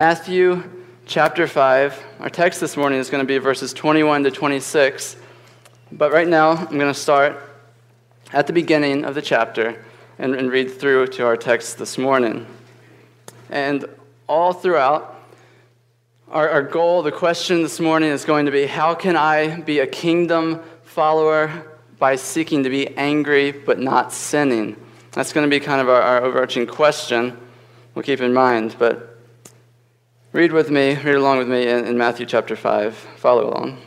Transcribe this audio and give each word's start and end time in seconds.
Matthew 0.00 0.62
chapter 1.06 1.48
5. 1.48 2.04
Our 2.20 2.30
text 2.30 2.60
this 2.60 2.76
morning 2.76 3.00
is 3.00 3.10
going 3.10 3.20
to 3.20 3.26
be 3.26 3.38
verses 3.38 3.72
21 3.72 4.22
to 4.22 4.30
26. 4.30 5.16
But 5.90 6.12
right 6.12 6.28
now, 6.28 6.52
I'm 6.52 6.78
going 6.78 6.94
to 6.94 6.94
start 6.94 7.36
at 8.32 8.46
the 8.46 8.52
beginning 8.52 9.04
of 9.04 9.16
the 9.16 9.22
chapter 9.22 9.84
and, 10.20 10.36
and 10.36 10.52
read 10.52 10.70
through 10.70 11.08
to 11.08 11.26
our 11.26 11.36
text 11.36 11.78
this 11.78 11.98
morning. 11.98 12.46
And 13.50 13.86
all 14.28 14.52
throughout, 14.52 15.20
our, 16.30 16.48
our 16.48 16.62
goal, 16.62 17.02
the 17.02 17.10
question 17.10 17.64
this 17.64 17.80
morning 17.80 18.10
is 18.10 18.24
going 18.24 18.46
to 18.46 18.52
be 18.52 18.66
how 18.66 18.94
can 18.94 19.16
I 19.16 19.62
be 19.62 19.80
a 19.80 19.86
kingdom 19.88 20.62
follower 20.84 21.76
by 21.98 22.14
seeking 22.14 22.62
to 22.62 22.70
be 22.70 22.96
angry 22.96 23.50
but 23.50 23.80
not 23.80 24.12
sinning? 24.12 24.76
That's 25.10 25.32
going 25.32 25.44
to 25.44 25.50
be 25.50 25.58
kind 25.58 25.80
of 25.80 25.88
our, 25.88 26.00
our 26.00 26.22
overarching 26.22 26.68
question. 26.68 27.36
We'll 27.96 28.04
keep 28.04 28.20
in 28.20 28.32
mind. 28.32 28.76
But 28.78 29.07
Read 30.32 30.52
with 30.52 30.70
me, 30.70 30.94
read 30.94 31.14
along 31.14 31.38
with 31.38 31.48
me 31.48 31.66
in, 31.66 31.86
in 31.86 31.96
Matthew 31.96 32.26
chapter 32.26 32.54
5. 32.54 32.94
Follow 32.94 33.48
along. 33.48 33.80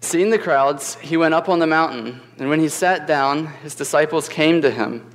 Seeing 0.00 0.30
the 0.30 0.38
crowds, 0.38 0.94
he 0.96 1.18
went 1.18 1.34
up 1.34 1.50
on 1.50 1.58
the 1.58 1.66
mountain, 1.66 2.22
and 2.38 2.48
when 2.48 2.60
he 2.60 2.70
sat 2.70 3.06
down, 3.06 3.46
his 3.62 3.74
disciples 3.74 4.26
came 4.26 4.62
to 4.62 4.70
him. 4.70 5.06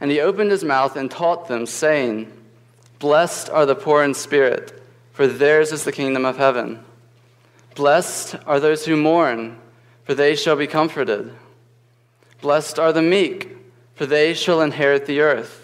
And 0.00 0.10
he 0.10 0.20
opened 0.20 0.50
his 0.50 0.64
mouth 0.64 0.96
and 0.96 1.10
taught 1.10 1.48
them, 1.48 1.66
saying, 1.66 2.32
Blessed 2.98 3.50
are 3.50 3.66
the 3.66 3.74
poor 3.74 4.02
in 4.02 4.14
spirit, 4.14 4.82
for 5.12 5.26
theirs 5.26 5.70
is 5.70 5.84
the 5.84 5.92
kingdom 5.92 6.24
of 6.24 6.38
heaven. 6.38 6.82
Blessed 7.74 8.36
are 8.46 8.58
those 8.58 8.86
who 8.86 8.96
mourn, 8.96 9.58
for 10.04 10.14
they 10.14 10.34
shall 10.34 10.56
be 10.56 10.66
comforted. 10.66 11.30
Blessed 12.40 12.78
are 12.78 12.92
the 12.92 13.02
meek, 13.02 13.54
for 13.96 14.06
they 14.06 14.32
shall 14.32 14.62
inherit 14.62 15.04
the 15.04 15.20
earth. 15.20 15.63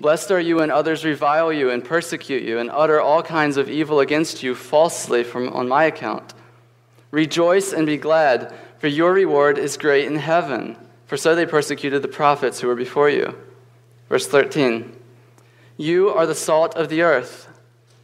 Blessed 0.00 0.30
are 0.30 0.40
you 0.40 0.56
when 0.56 0.70
others 0.70 1.04
revile 1.04 1.52
you 1.52 1.68
and 1.68 1.84
persecute 1.84 2.42
you 2.42 2.58
and 2.58 2.70
utter 2.70 2.98
all 2.98 3.22
kinds 3.22 3.58
of 3.58 3.68
evil 3.68 4.00
against 4.00 4.42
you 4.42 4.54
falsely 4.54 5.22
from, 5.22 5.50
on 5.50 5.68
my 5.68 5.84
account. 5.84 6.32
Rejoice 7.10 7.74
and 7.74 7.84
be 7.84 7.98
glad, 7.98 8.54
for 8.78 8.86
your 8.86 9.12
reward 9.12 9.58
is 9.58 9.76
great 9.76 10.06
in 10.06 10.16
heaven, 10.16 10.76
for 11.04 11.18
so 11.18 11.34
they 11.34 11.44
persecuted 11.44 12.00
the 12.00 12.08
prophets 12.08 12.60
who 12.60 12.68
were 12.68 12.74
before 12.74 13.10
you. 13.10 13.36
Verse 14.08 14.26
13 14.26 14.96
You 15.76 16.08
are 16.08 16.26
the 16.26 16.34
salt 16.34 16.74
of 16.76 16.88
the 16.88 17.02
earth, 17.02 17.48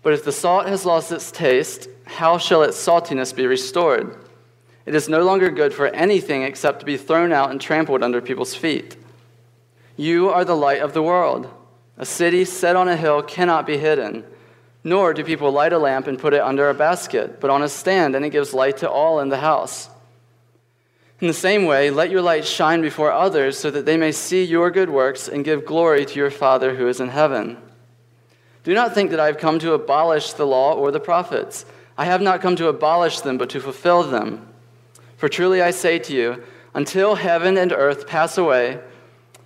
but 0.03 0.13
if 0.13 0.23
the 0.23 0.33
salt 0.33 0.67
has 0.67 0.85
lost 0.85 1.11
its 1.11 1.31
taste, 1.31 1.89
how 2.05 2.37
shall 2.37 2.63
its 2.63 2.77
saltiness 2.77 3.35
be 3.35 3.47
restored? 3.47 4.19
It 4.85 4.95
is 4.95 5.09
no 5.09 5.25
longer 5.25 5.51
good 5.51 5.73
for 5.73 5.87
anything 5.87 6.43
except 6.43 6.81
to 6.81 6.87
be 6.87 6.99
thrown 6.99 7.33
out 7.33 7.51
and 7.51 7.61
trampled 7.61 8.03
under 8.03 8.21
people's 8.21 8.55
feet. 8.55 8.97
You 9.97 10.29
are 10.29 10.45
the 10.45 10.55
light 10.55 10.83
of 10.83 10.93
the 10.93 11.03
world. 11.03 11.49
A 11.99 12.05
city 12.05 12.45
set 12.45 12.77
on 12.77 12.89
a 12.89 12.97
hill 12.97 13.23
cannot 13.23 13.67
be 13.67 13.79
hidden, 13.79 14.25
nor 14.85 15.15
do 15.15 15.25
people 15.25 15.51
light 15.51 15.73
a 15.73 15.79
lamp 15.79 16.07
and 16.07 16.19
put 16.19 16.35
it 16.35 16.43
under 16.43 16.69
a 16.69 16.75
basket, 16.75 17.41
but 17.41 17.51
on 17.51 17.63
a 17.63 17.69
stand, 17.69 18.15
and 18.15 18.25
it 18.25 18.31
gives 18.31 18.53
light 18.53 18.77
to 18.79 18.91
all 18.91 19.21
in 19.21 19.31
the 19.31 19.39
house. 19.39 19.89
In 21.21 21.29
the 21.29 21.33
same 21.33 21.65
way, 21.65 21.91
let 21.91 22.11
your 22.11 22.21
light 22.21 22.45
shine 22.45 22.83
before 22.83 23.11
others 23.11 23.59
so 23.59 23.71
that 23.71 23.87
they 23.87 23.97
may 23.97 24.13
see 24.13 24.45
your 24.45 24.71
good 24.71 24.91
works 24.91 25.29
and 25.29 25.45
give 25.45 25.65
glory 25.65 26.05
to 26.05 26.15
your 26.15 26.31
Father 26.31 26.77
who 26.77 26.89
is 26.89 27.01
in 27.01 27.09
heaven. 27.09 27.57
Do 28.65 28.75
not 28.75 28.95
think 28.95 29.11
that 29.11 29.21
I 29.21 29.27
have 29.27 29.39
come 29.39 29.59
to 29.61 29.73
abolish 29.73 30.35
the 30.35 30.47
law 30.47 30.75
or 30.75 30.91
the 30.91 31.01
prophets. 31.01 31.65
I 31.97 32.05
have 32.05 32.21
not 32.21 32.43
come 32.43 32.57
to 32.57 32.69
abolish 32.69 33.21
them, 33.21 33.39
but 33.39 33.49
to 33.51 33.61
fulfill 33.61 34.03
them. 34.03 34.47
For 35.17 35.31
truly 35.31 35.63
I 35.63 35.71
say 35.71 35.99
to 36.01 36.13
you, 36.13 36.43
until 36.75 37.15
heaven 37.15 37.57
and 37.57 37.73
earth 37.73 38.07
pass 38.07 38.37
away, 38.37 38.81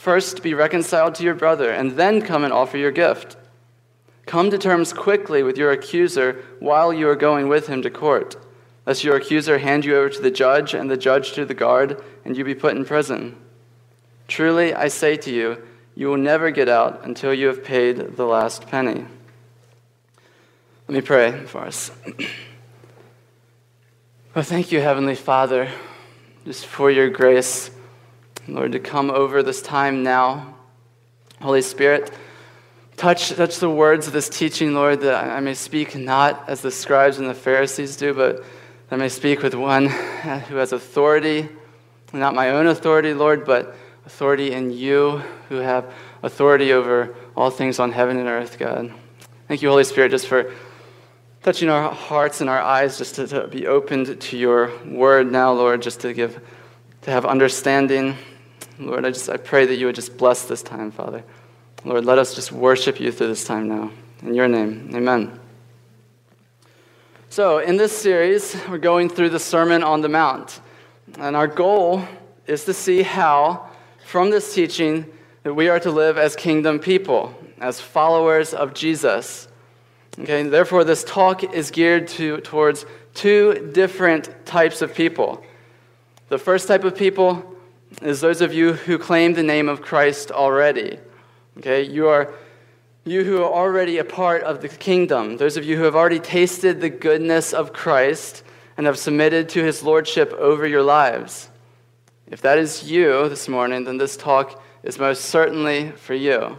First, 0.00 0.42
be 0.42 0.54
reconciled 0.54 1.14
to 1.16 1.22
your 1.22 1.34
brother, 1.34 1.70
and 1.70 1.90
then 1.90 2.22
come 2.22 2.42
and 2.42 2.54
offer 2.54 2.78
your 2.78 2.90
gift. 2.90 3.36
Come 4.24 4.50
to 4.50 4.56
terms 4.56 4.94
quickly 4.94 5.42
with 5.42 5.58
your 5.58 5.72
accuser 5.72 6.42
while 6.58 6.90
you 6.90 7.06
are 7.06 7.14
going 7.14 7.48
with 7.48 7.66
him 7.66 7.82
to 7.82 7.90
court, 7.90 8.34
lest 8.86 9.04
your 9.04 9.16
accuser 9.16 9.58
hand 9.58 9.84
you 9.84 9.94
over 9.94 10.08
to 10.08 10.22
the 10.22 10.30
judge, 10.30 10.72
and 10.72 10.90
the 10.90 10.96
judge 10.96 11.32
to 11.32 11.44
the 11.44 11.52
guard, 11.52 12.02
and 12.24 12.34
you 12.34 12.44
be 12.44 12.54
put 12.54 12.74
in 12.74 12.86
prison. 12.86 13.36
Truly, 14.26 14.72
I 14.72 14.88
say 14.88 15.18
to 15.18 15.30
you, 15.30 15.62
you 15.94 16.08
will 16.08 16.16
never 16.16 16.50
get 16.50 16.70
out 16.70 17.04
until 17.04 17.34
you 17.34 17.48
have 17.48 17.62
paid 17.62 18.16
the 18.16 18.24
last 18.24 18.68
penny. 18.68 19.04
Let 20.88 20.94
me 20.94 21.02
pray 21.02 21.44
for 21.44 21.60
us. 21.60 21.90
well, 24.34 24.44
thank 24.44 24.72
you, 24.72 24.80
Heavenly 24.80 25.14
Father, 25.14 25.70
just 26.46 26.64
for 26.64 26.90
your 26.90 27.10
grace 27.10 27.70
Lord, 28.54 28.72
to 28.72 28.80
come 28.80 29.10
over 29.10 29.42
this 29.42 29.62
time 29.62 30.02
now. 30.02 30.54
Holy 31.40 31.62
Spirit, 31.62 32.12
touch, 32.96 33.30
touch 33.30 33.58
the 33.58 33.70
words 33.70 34.06
of 34.06 34.12
this 34.12 34.28
teaching, 34.28 34.74
Lord, 34.74 35.00
that 35.00 35.30
I 35.30 35.40
may 35.40 35.54
speak 35.54 35.96
not 35.96 36.48
as 36.48 36.60
the 36.60 36.70
scribes 36.70 37.18
and 37.18 37.28
the 37.28 37.34
Pharisees 37.34 37.96
do, 37.96 38.12
but 38.12 38.44
I 38.90 38.96
may 38.96 39.08
speak 39.08 39.42
with 39.42 39.54
one 39.54 39.86
who 39.86 40.56
has 40.56 40.72
authority, 40.72 41.48
not 42.12 42.34
my 42.34 42.50
own 42.50 42.66
authority, 42.66 43.14
Lord, 43.14 43.44
but 43.44 43.76
authority 44.04 44.52
in 44.52 44.70
you, 44.70 45.22
who 45.48 45.56
have 45.56 45.92
authority 46.22 46.72
over 46.72 47.14
all 47.36 47.50
things 47.50 47.78
on 47.78 47.92
heaven 47.92 48.18
and 48.18 48.28
earth, 48.28 48.58
God. 48.58 48.92
Thank 49.48 49.62
you, 49.62 49.68
Holy 49.68 49.84
Spirit, 49.84 50.10
just 50.10 50.26
for 50.26 50.52
touching 51.42 51.70
our 51.70 51.90
hearts 51.90 52.40
and 52.40 52.50
our 52.50 52.60
eyes, 52.60 52.98
just 52.98 53.14
to, 53.14 53.26
to 53.28 53.46
be 53.48 53.66
opened 53.66 54.20
to 54.20 54.36
your 54.36 54.70
word 54.84 55.30
now, 55.30 55.52
Lord, 55.52 55.80
just 55.80 56.00
to 56.00 56.12
give, 56.12 56.40
to 57.02 57.10
have 57.10 57.24
understanding 57.24 58.16
Lord, 58.80 59.04
I 59.04 59.10
just 59.10 59.28
I 59.28 59.36
pray 59.36 59.66
that 59.66 59.76
you 59.76 59.86
would 59.86 59.94
just 59.94 60.16
bless 60.16 60.44
this 60.44 60.62
time, 60.62 60.90
Father. 60.90 61.22
Lord, 61.84 62.06
let 62.06 62.18
us 62.18 62.34
just 62.34 62.50
worship 62.50 62.98
you 62.98 63.12
through 63.12 63.28
this 63.28 63.44
time 63.44 63.68
now. 63.68 63.90
In 64.22 64.34
your 64.34 64.48
name, 64.48 64.90
amen. 64.94 65.38
So, 67.28 67.58
in 67.58 67.76
this 67.76 67.96
series, 67.96 68.56
we're 68.70 68.78
going 68.78 69.10
through 69.10 69.30
the 69.30 69.38
Sermon 69.38 69.82
on 69.82 70.00
the 70.00 70.08
Mount. 70.08 70.60
And 71.18 71.36
our 71.36 71.46
goal 71.46 72.02
is 72.46 72.64
to 72.64 72.72
see 72.72 73.02
how, 73.02 73.68
from 74.06 74.30
this 74.30 74.54
teaching, 74.54 75.04
that 75.42 75.52
we 75.52 75.68
are 75.68 75.80
to 75.80 75.90
live 75.90 76.16
as 76.16 76.34
kingdom 76.34 76.78
people, 76.78 77.34
as 77.60 77.80
followers 77.80 78.54
of 78.54 78.72
Jesus. 78.72 79.46
Okay, 80.18 80.42
therefore, 80.42 80.84
this 80.84 81.04
talk 81.04 81.44
is 81.44 81.70
geared 81.70 82.08
to, 82.08 82.38
towards 82.38 82.86
two 83.12 83.70
different 83.74 84.46
types 84.46 84.80
of 84.80 84.94
people. 84.94 85.44
The 86.30 86.38
first 86.38 86.66
type 86.66 86.84
of 86.84 86.96
people 86.96 87.56
is 88.02 88.20
those 88.20 88.40
of 88.40 88.54
you 88.54 88.74
who 88.74 88.98
claim 88.98 89.34
the 89.34 89.42
name 89.42 89.68
of 89.68 89.82
Christ 89.82 90.30
already. 90.30 90.98
Okay, 91.58 91.82
you 91.82 92.08
are 92.08 92.32
you 93.04 93.24
who 93.24 93.42
are 93.42 93.52
already 93.52 93.98
a 93.98 94.04
part 94.04 94.42
of 94.42 94.60
the 94.60 94.68
kingdom, 94.68 95.38
those 95.38 95.56
of 95.56 95.64
you 95.64 95.76
who 95.76 95.84
have 95.84 95.96
already 95.96 96.20
tasted 96.20 96.80
the 96.80 96.90
goodness 96.90 97.52
of 97.54 97.72
Christ 97.72 98.44
and 98.76 98.86
have 98.86 98.98
submitted 98.98 99.48
to 99.50 99.64
his 99.64 99.82
lordship 99.82 100.32
over 100.34 100.66
your 100.66 100.82
lives. 100.82 101.50
If 102.30 102.42
that 102.42 102.58
is 102.58 102.90
you 102.90 103.28
this 103.28 103.48
morning, 103.48 103.84
then 103.84 103.96
this 103.96 104.16
talk 104.16 104.62
is 104.82 104.98
most 104.98 105.24
certainly 105.26 105.90
for 105.92 106.14
you. 106.14 106.58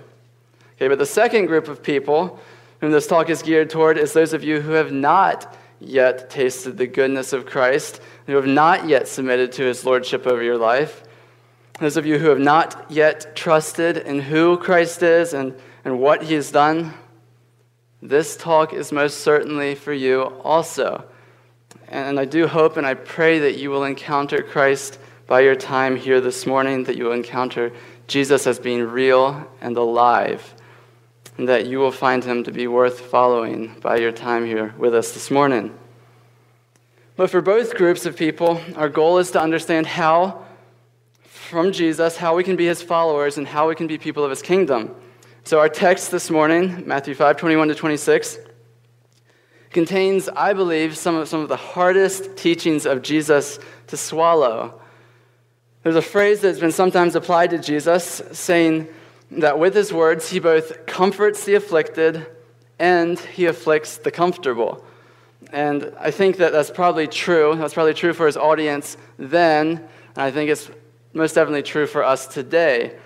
Okay, 0.76 0.88
but 0.88 0.98
the 0.98 1.06
second 1.06 1.46
group 1.46 1.68
of 1.68 1.84
people 1.84 2.40
whom 2.82 2.92
this 2.92 3.08
talk 3.08 3.30
is 3.30 3.44
geared 3.44 3.70
toward 3.70 3.98
is 3.98 4.12
those 4.12 4.34
of 4.34 4.44
you 4.44 4.62
who 4.62 4.72
have 4.72 4.92
not 4.92 5.56
yet 5.80 6.30
tasted 6.30 6.78
the 6.78 6.88
goodness 6.88 7.34
of 7.34 7.46
Christ, 7.46 8.02
who 8.26 8.36
have 8.36 8.48
not 8.48 8.88
yet 8.88 9.08
submitted 9.08 9.52
to 9.54 9.64
his 9.64 9.86
lordship 9.86 10.26
over 10.26 10.42
your 10.42 10.58
life. 10.58 11.04
Those 11.82 11.98
of 11.98 12.06
you 12.06 12.20
who 12.20 12.30
have 12.30 12.38
not 12.38 12.92
yet 12.92 13.36
trusted 13.36 13.98
in 13.98 14.20
who 14.20 14.56
Christ 14.56 15.02
is 15.02 15.34
and, 15.34 15.56
and 15.84 16.00
what 16.00 16.22
he 16.22 16.36
has 16.36 16.52
done, 16.52 16.94
this 18.04 18.38
talk 18.38 18.72
is 18.72 18.92
most 18.92 19.22
certainly 19.22 19.74
for 19.74 19.92
you 19.92 20.26
also. 20.44 21.04
And 21.88 22.20
I 22.20 22.26
do 22.26 22.46
hope 22.46 22.78
and 22.78 22.86
I 22.86 22.94
pray 22.94 23.40
that 23.40 23.58
you 23.58 23.72
will 23.72 23.84
encounter 23.84 24.44
Christ 24.44 25.00
by 25.26 25.42
your 25.42 25.56
time 25.56 25.96
here 25.96 26.22
this 26.22 26.46
morning, 26.46 26.84
that 26.84 26.98
you 26.98 27.06
will 27.06 27.14
encounter 27.14 27.74
Jesus 28.06 28.46
as 28.46 28.60
being 28.60 28.84
real 28.84 29.50
and 29.60 29.76
alive, 29.76 30.54
and 31.40 31.50
that 31.50 31.66
you 31.66 31.80
will 31.80 31.92
find 31.92 32.24
him 32.24 32.44
to 32.44 32.52
be 32.52 32.68
worth 32.68 33.00
following 33.00 33.76
by 33.82 33.98
your 33.98 34.12
time 34.12 34.46
here 34.46 34.76
with 34.78 34.94
us 34.94 35.14
this 35.14 35.32
morning. 35.32 35.76
But 37.16 37.32
for 37.32 37.42
both 37.42 37.74
groups 37.74 38.06
of 38.06 38.16
people, 38.16 38.62
our 38.76 38.88
goal 38.88 39.18
is 39.18 39.32
to 39.32 39.42
understand 39.42 39.88
how, 39.88 40.46
from 41.52 41.74
Jesus, 41.74 42.16
how 42.16 42.34
we 42.34 42.46
can 42.46 42.56
be 42.56 42.66
his 42.66 42.82
followers 42.82 43.38
and 43.38 43.46
how 43.46 43.68
we 43.68 43.76
can 43.76 43.86
be 43.86 43.98
people 43.98 44.24
of 44.24 44.30
his 44.30 44.42
kingdom. 44.42 44.96
So 45.44 45.60
our 45.60 45.68
text 45.68 46.10
this 46.10 46.30
morning, 46.30 46.88
Matthew 46.88 47.14
5 47.14 47.36
21 47.36 47.68
to 47.68 47.76
26, 47.76 48.40
contains, 49.72 50.30
I 50.30 50.54
believe, 50.54 50.96
some 50.96 51.16
of, 51.16 51.28
some 51.28 51.42
of 51.42 51.50
the 51.50 51.58
hardest 51.58 52.38
teachings 52.38 52.86
of 52.86 53.02
Jesus 53.02 53.60
to 53.88 53.98
swallow. 53.98 54.80
There's 55.84 55.98
a 55.98 56.02
phrase 56.02 56.40
that's 56.40 56.60
been 56.60 56.72
sometimes 56.72 57.16
applied 57.18 57.50
to 57.50 57.58
Jesus 57.58 58.22
saying 58.32 58.88
that 59.32 59.60
with 59.60 59.76
his 59.76 59.92
words, 59.92 60.30
he 60.30 60.40
both 60.40 60.86
comforts 60.86 61.44
the 61.44 61.56
afflicted 61.56 62.28
and 62.80 63.20
he 63.20 63.46
afflicts 63.46 63.98
the 63.98 64.12
comfortable. 64.12 64.86
And 65.52 65.94
I 66.00 66.12
think 66.12 66.38
that 66.38 66.54
that's 66.54 66.72
probably 66.72 67.08
true. 67.08 67.56
That's 67.58 67.74
probably 67.74 67.94
true 67.94 68.14
for 68.14 68.26
his 68.26 68.38
audience 68.38 68.96
then, 69.18 69.86
and 70.16 70.24
I 70.24 70.32
think 70.32 70.50
it's 70.50 70.72
most 71.14 71.36
definitely 71.36 71.64
true 71.64 71.88
for 71.88 72.04
us 72.04 72.28
today. 72.28 72.98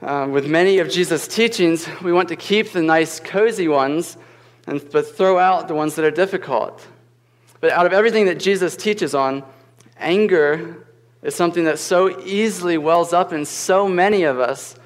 Um, 0.00 0.32
with 0.32 0.46
many 0.46 0.78
of 0.78 0.88
Jesus' 0.88 1.28
teachings, 1.28 1.86
we 2.02 2.12
want 2.12 2.28
to 2.30 2.36
keep 2.36 2.72
the 2.72 2.82
nice, 2.82 3.20
cozy 3.20 3.68
ones, 3.68 4.16
and, 4.66 4.82
but 4.90 5.06
throw 5.06 5.38
out 5.38 5.68
the 5.68 5.74
ones 5.74 5.94
that 5.96 6.04
are 6.04 6.10
difficult. 6.10 6.86
But 7.60 7.72
out 7.72 7.84
of 7.84 7.92
everything 7.92 8.24
that 8.26 8.40
Jesus 8.40 8.76
teaches 8.76 9.14
on, 9.14 9.44
anger 9.98 10.86
is 11.22 11.34
something 11.34 11.64
that 11.64 11.78
so 11.78 12.18
easily 12.24 12.78
wells 12.78 13.12
up 13.12 13.32
in 13.32 13.44
so 13.44 13.86
many 13.86 14.22
of 14.22 14.40
us 14.40 14.76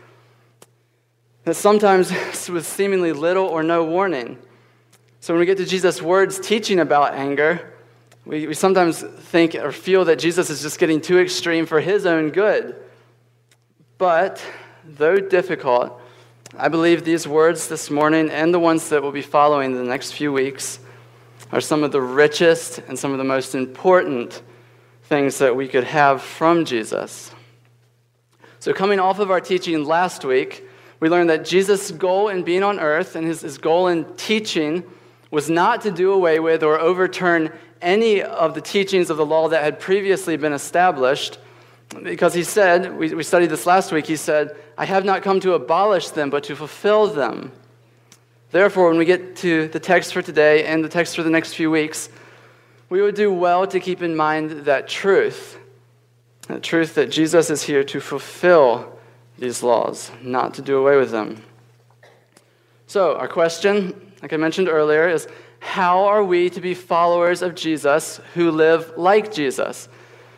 that 1.44 1.54
sometimes 1.54 2.10
with 2.48 2.66
seemingly 2.66 3.12
little 3.12 3.46
or 3.46 3.62
no 3.62 3.84
warning. 3.84 4.38
So 5.20 5.32
when 5.32 5.40
we 5.40 5.46
get 5.46 5.58
to 5.58 5.64
Jesus' 5.64 6.02
words 6.02 6.40
teaching 6.40 6.80
about 6.80 7.14
anger, 7.14 7.73
we, 8.26 8.46
we 8.46 8.54
sometimes 8.54 9.02
think 9.02 9.54
or 9.54 9.72
feel 9.72 10.06
that 10.06 10.18
Jesus 10.18 10.48
is 10.50 10.62
just 10.62 10.78
getting 10.78 11.00
too 11.00 11.18
extreme 11.18 11.66
for 11.66 11.80
his 11.80 12.06
own 12.06 12.30
good. 12.30 12.76
But 13.98 14.44
though 14.84 15.18
difficult, 15.18 16.00
I 16.56 16.68
believe 16.68 17.04
these 17.04 17.28
words 17.28 17.68
this 17.68 17.90
morning 17.90 18.30
and 18.30 18.54
the 18.54 18.58
ones 18.58 18.88
that 18.88 19.02
will 19.02 19.12
be 19.12 19.22
following 19.22 19.74
the 19.74 19.84
next 19.84 20.12
few 20.12 20.32
weeks 20.32 20.78
are 21.52 21.60
some 21.60 21.82
of 21.82 21.92
the 21.92 22.00
richest 22.00 22.78
and 22.88 22.98
some 22.98 23.12
of 23.12 23.18
the 23.18 23.24
most 23.24 23.54
important 23.54 24.42
things 25.04 25.38
that 25.38 25.54
we 25.54 25.68
could 25.68 25.84
have 25.84 26.22
from 26.22 26.64
Jesus. 26.64 27.30
So, 28.58 28.72
coming 28.72 28.98
off 28.98 29.18
of 29.18 29.30
our 29.30 29.40
teaching 29.40 29.84
last 29.84 30.24
week, 30.24 30.66
we 30.98 31.10
learned 31.10 31.28
that 31.28 31.44
Jesus' 31.44 31.90
goal 31.90 32.28
in 32.28 32.42
being 32.42 32.62
on 32.62 32.80
earth 32.80 33.14
and 33.14 33.26
his, 33.26 33.42
his 33.42 33.58
goal 33.58 33.88
in 33.88 34.04
teaching 34.16 34.84
was 35.30 35.50
not 35.50 35.82
to 35.82 35.90
do 35.90 36.12
away 36.12 36.40
with 36.40 36.62
or 36.62 36.78
overturn 36.78 37.52
any 37.84 38.22
of 38.22 38.54
the 38.54 38.60
teachings 38.60 39.10
of 39.10 39.16
the 39.16 39.26
law 39.26 39.48
that 39.48 39.62
had 39.62 39.78
previously 39.78 40.36
been 40.36 40.52
established, 40.52 41.38
because 42.02 42.34
he 42.34 42.42
said, 42.42 42.96
we, 42.96 43.14
we 43.14 43.22
studied 43.22 43.50
this 43.50 43.66
last 43.66 43.92
week, 43.92 44.06
he 44.06 44.16
said, 44.16 44.56
I 44.76 44.86
have 44.86 45.04
not 45.04 45.22
come 45.22 45.38
to 45.40 45.52
abolish 45.52 46.08
them, 46.08 46.30
but 46.30 46.44
to 46.44 46.56
fulfill 46.56 47.06
them. 47.06 47.52
Therefore, 48.50 48.88
when 48.88 48.98
we 48.98 49.04
get 49.04 49.36
to 49.36 49.68
the 49.68 49.80
text 49.80 50.12
for 50.12 50.22
today 50.22 50.64
and 50.64 50.84
the 50.84 50.88
text 50.88 51.14
for 51.14 51.22
the 51.22 51.30
next 51.30 51.54
few 51.54 51.70
weeks, 51.70 52.08
we 52.88 53.02
would 53.02 53.14
do 53.14 53.32
well 53.32 53.66
to 53.66 53.80
keep 53.80 54.02
in 54.02 54.16
mind 54.16 54.50
that 54.66 54.88
truth. 54.88 55.58
The 56.48 56.60
truth 56.60 56.94
that 56.94 57.10
Jesus 57.10 57.50
is 57.50 57.62
here 57.62 57.84
to 57.84 58.00
fulfill 58.00 58.98
these 59.38 59.62
laws, 59.62 60.10
not 60.22 60.54
to 60.54 60.62
do 60.62 60.78
away 60.78 60.96
with 60.96 61.10
them. 61.10 61.42
So, 62.86 63.16
our 63.16 63.28
question, 63.28 64.12
like 64.22 64.32
I 64.32 64.36
mentioned 64.36 64.68
earlier, 64.68 65.08
is 65.08 65.26
how 65.64 66.04
are 66.04 66.22
we 66.22 66.50
to 66.50 66.60
be 66.60 66.74
followers 66.74 67.40
of 67.40 67.54
Jesus 67.54 68.20
who 68.34 68.50
live 68.50 68.92
like 68.98 69.32
Jesus? 69.32 69.88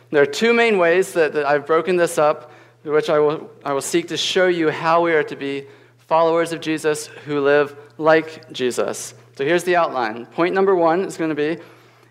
There 0.09 0.21
are 0.21 0.25
two 0.25 0.53
main 0.53 0.77
ways 0.77 1.11
that, 1.13 1.33
that 1.33 1.45
I've 1.45 1.67
broken 1.67 1.97
this 1.97 2.17
up, 2.17 2.51
which 2.83 3.09
I 3.09 3.19
will, 3.19 3.51
I 3.63 3.73
will 3.73 3.81
seek 3.81 4.07
to 4.07 4.17
show 4.17 4.47
you 4.47 4.71
how 4.71 5.03
we 5.03 5.11
are 5.11 5.23
to 5.23 5.35
be 5.35 5.67
followers 5.97 6.53
of 6.53 6.61
Jesus 6.61 7.07
who 7.07 7.41
live 7.41 7.75
like 7.97 8.51
Jesus. 8.53 9.13
So 9.35 9.43
here's 9.43 9.65
the 9.65 9.75
outline. 9.75 10.27
Point 10.27 10.55
number 10.55 10.73
one 10.73 11.01
is 11.01 11.17
going 11.17 11.29
to 11.29 11.35
be 11.35 11.61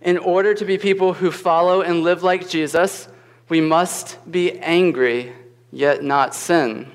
in 0.02 0.18
order 0.18 0.52
to 0.52 0.64
be 0.66 0.76
people 0.76 1.14
who 1.14 1.30
follow 1.30 1.80
and 1.80 2.02
live 2.02 2.22
like 2.22 2.48
Jesus, 2.48 3.08
we 3.48 3.62
must 3.62 4.18
be 4.30 4.52
angry, 4.60 5.32
yet 5.72 6.04
not 6.04 6.34
sin. 6.34 6.92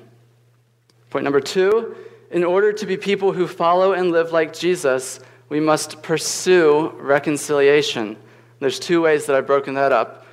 Point 1.09 1.23
number 1.23 1.41
two 1.41 1.95
in 2.29 2.43
order 2.45 2.71
to 2.71 2.85
be 2.85 2.95
people 2.95 3.33
who 3.33 3.47
follow 3.47 3.91
and 3.91 4.11
live 4.11 4.31
like 4.31 4.53
Jesus, 4.53 5.19
we 5.51 5.59
must 5.59 6.01
pursue 6.01 6.93
reconciliation. 6.97 8.15
There's 8.61 8.79
two 8.79 9.01
ways 9.01 9.25
that 9.25 9.35
I've 9.35 9.45
broken 9.45 9.73
that 9.73 9.91
up 9.91 10.25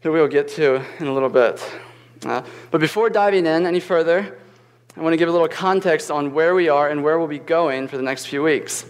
that 0.00 0.10
we'll 0.10 0.26
get 0.26 0.48
to 0.52 0.82
in 0.98 1.06
a 1.06 1.12
little 1.12 1.28
bit. 1.28 1.62
Uh, 2.24 2.40
but 2.70 2.80
before 2.80 3.10
diving 3.10 3.44
in 3.44 3.66
any 3.66 3.78
further, 3.78 4.38
I 4.96 5.02
want 5.02 5.12
to 5.12 5.18
give 5.18 5.28
a 5.28 5.32
little 5.32 5.48
context 5.48 6.10
on 6.10 6.32
where 6.32 6.54
we 6.54 6.70
are 6.70 6.88
and 6.88 7.04
where 7.04 7.18
we'll 7.18 7.28
be 7.28 7.38
going 7.38 7.88
for 7.88 7.98
the 7.98 8.02
next 8.02 8.24
few 8.24 8.42
weeks. 8.42 8.86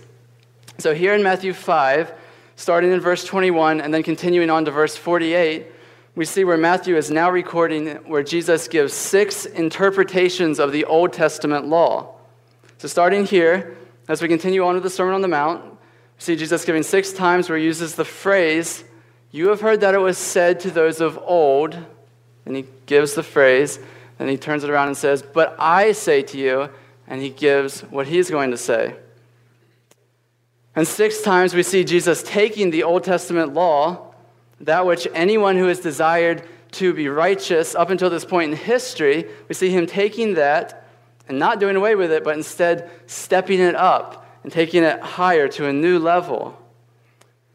So, 0.79 0.95
here 0.95 1.13
in 1.13 1.25
Matthew 1.25 1.53
5, 1.53 2.13
starting 2.55 2.93
in 2.93 3.01
verse 3.01 3.25
21 3.25 3.81
and 3.81 3.93
then 3.93 4.05
continuing 4.05 4.51
on 4.51 4.65
to 4.65 4.71
verse 4.71 4.97
48, 4.97 5.67
we 6.15 6.25
see 6.25 6.45
where 6.45 6.57
Matthew 6.57 6.97
is 6.97 7.11
now 7.11 7.31
recording 7.33 7.97
where 8.07 8.23
Jesus 8.23 8.69
gives 8.69 8.95
six 8.95 9.45
interpretations 9.45 10.61
of 10.61 10.71
the 10.71 10.85
Old 10.85 11.13
Testament 11.13 11.67
law. 11.67 12.15
So, 12.77 12.87
starting 12.87 13.27
here, 13.27 13.77
as 14.09 14.21
we 14.23 14.29
continue 14.29 14.65
on 14.65 14.75
to 14.75 14.81
the 14.81 14.91
Sermon 14.91 15.15
on 15.15 15.23
the 15.23 15.29
Mount, 15.29 15.65
we 15.65 15.77
see 16.19 16.37
Jesus 16.37 16.65
giving 16.65 16.83
six 16.83 17.13
times 17.13 17.49
where 17.49 17.59
he 17.59 17.65
uses 17.65 17.95
the 17.95 18.05
phrase 18.05 18.85
you 19.31 19.49
have 19.49 19.61
heard 19.61 19.83
that 19.83 19.95
it 19.95 19.99
was 19.99 20.17
said 20.17 20.61
to 20.61 20.71
those 20.71 21.01
of 21.01 21.19
old, 21.23 21.77
and 22.47 22.57
he 22.57 22.65
gives 22.87 23.15
the 23.15 23.23
phrase, 23.23 23.79
and 24.19 24.29
he 24.29 24.39
turns 24.39 24.65
it 24.65 24.71
around 24.71 24.89
and 24.89 24.97
says, 24.97 25.23
But 25.23 25.55
I 25.59 25.93
say 25.93 26.23
to 26.23 26.39
you, 26.39 26.71
and 27.07 27.21
he 27.21 27.29
gives 27.29 27.83
what 27.83 28.07
he's 28.07 28.31
going 28.31 28.51
to 28.53 28.57
say. 28.57 28.97
And 30.75 30.89
six 30.89 31.21
times 31.21 31.55
we 31.55 31.63
see 31.63 31.85
Jesus 31.85 32.23
taking 32.23 32.71
the 32.71 32.85
Old 32.85 33.05
Testament 33.05 33.53
law, 33.53 34.15
that 34.61 34.87
which 34.87 35.07
anyone 35.13 35.57
who 35.57 35.67
has 35.67 35.81
desired 35.81 36.43
to 36.73 36.95
be 36.95 37.09
righteous 37.09 37.75
up 37.75 37.91
until 37.91 38.09
this 38.09 38.25
point 38.25 38.53
in 38.53 38.57
history, 38.57 39.27
we 39.49 39.55
see 39.55 39.71
him 39.71 39.87
taking 39.87 40.35
that 40.35 40.88
and 41.29 41.39
not 41.39 41.61
doing 41.61 41.77
away 41.77 41.95
with 41.95 42.11
it, 42.11 42.25
but 42.25 42.37
instead 42.37 42.91
stepping 43.07 43.61
it 43.61 43.75
up 43.75 44.27
and 44.43 44.53
taking 44.53 44.83
it 44.83 45.01
higher 45.01 45.49
to 45.49 45.67
a 45.67 45.73
new 45.73 45.99
level. 45.99 46.59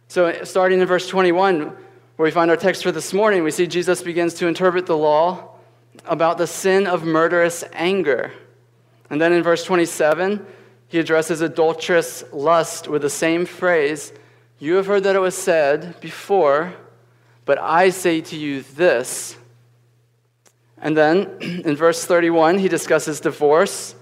So, 0.08 0.44
starting 0.44 0.80
in 0.80 0.88
verse 0.88 1.08
21, 1.08 1.62
where 1.62 1.76
we 2.18 2.32
find 2.32 2.52
our 2.52 2.58
text 2.58 2.84
for 2.84 2.92
this 2.92 3.14
morning, 3.14 3.44
we 3.44 3.52
see 3.52 3.66
Jesus 3.66 4.04
begins 4.04 4.36
to 4.36 4.48
interpret 4.48 4.86
the 4.86 4.98
law 4.98 5.56
about 6.06 6.38
the 6.38 6.48
sin 6.48 6.86
of 6.86 7.04
murderous 7.04 7.64
anger. 7.74 8.32
And 9.10 9.20
then 9.20 9.34
in 9.34 9.44
verse 9.44 9.64
27, 9.64 10.46
he 10.88 11.00
addresses 11.00 11.42
adulterous 11.42 12.24
lust 12.32 12.88
with 12.88 13.02
the 13.02 13.10
same 13.10 13.46
phrase 13.46 14.14
You 14.60 14.76
have 14.76 14.86
heard 14.86 15.04
that 15.04 15.16
it 15.16 15.20
was 15.20 15.36
said 15.36 16.00
before, 16.00 16.74
but 17.46 17.60
I 17.60 17.90
say 17.90 18.22
to 18.22 18.38
you 18.38 18.62
this. 18.62 19.36
And 20.84 20.96
then 20.96 21.38
in 21.42 21.76
verse 21.76 22.06
31, 22.06 22.60
he 22.60 22.68
discusses 22.68 23.20
divorce. 23.20 23.96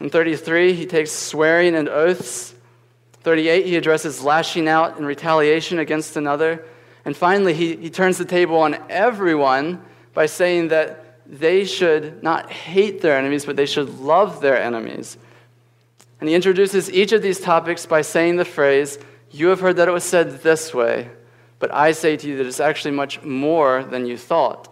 In 0.00 0.10
33, 0.10 0.72
he 0.72 0.86
takes 0.86 1.12
swearing 1.12 1.76
and 1.76 1.88
oaths. 1.88 2.54
38, 3.20 3.66
he 3.66 3.76
addresses 3.76 4.24
lashing 4.24 4.66
out 4.66 4.98
in 4.98 5.06
retaliation 5.06 5.78
against 5.78 6.16
another. 6.16 6.64
And 7.04 7.16
finally, 7.16 7.54
he, 7.54 7.76
he 7.76 7.90
turns 7.90 8.18
the 8.18 8.24
table 8.24 8.56
on 8.56 8.78
everyone 8.88 9.80
by 10.14 10.26
saying 10.26 10.68
that 10.68 11.20
they 11.26 11.64
should 11.64 12.22
not 12.22 12.50
hate 12.50 13.00
their 13.00 13.16
enemies, 13.16 13.44
but 13.44 13.54
they 13.54 13.66
should 13.66 14.00
love 14.00 14.40
their 14.40 14.60
enemies. 14.60 15.18
And 16.18 16.28
he 16.28 16.34
introduces 16.34 16.90
each 16.90 17.12
of 17.12 17.22
these 17.22 17.40
topics 17.40 17.86
by 17.86 18.02
saying 18.02 18.36
the 18.36 18.44
phrase, 18.44 18.98
You 19.30 19.48
have 19.48 19.60
heard 19.60 19.76
that 19.76 19.88
it 19.88 19.92
was 19.92 20.04
said 20.04 20.42
this 20.42 20.72
way, 20.72 21.10
but 21.58 21.72
I 21.72 21.92
say 21.92 22.16
to 22.16 22.28
you 22.28 22.36
that 22.38 22.46
it's 22.46 22.60
actually 22.60 22.92
much 22.92 23.22
more 23.22 23.84
than 23.84 24.06
you 24.06 24.16
thought. 24.16 24.71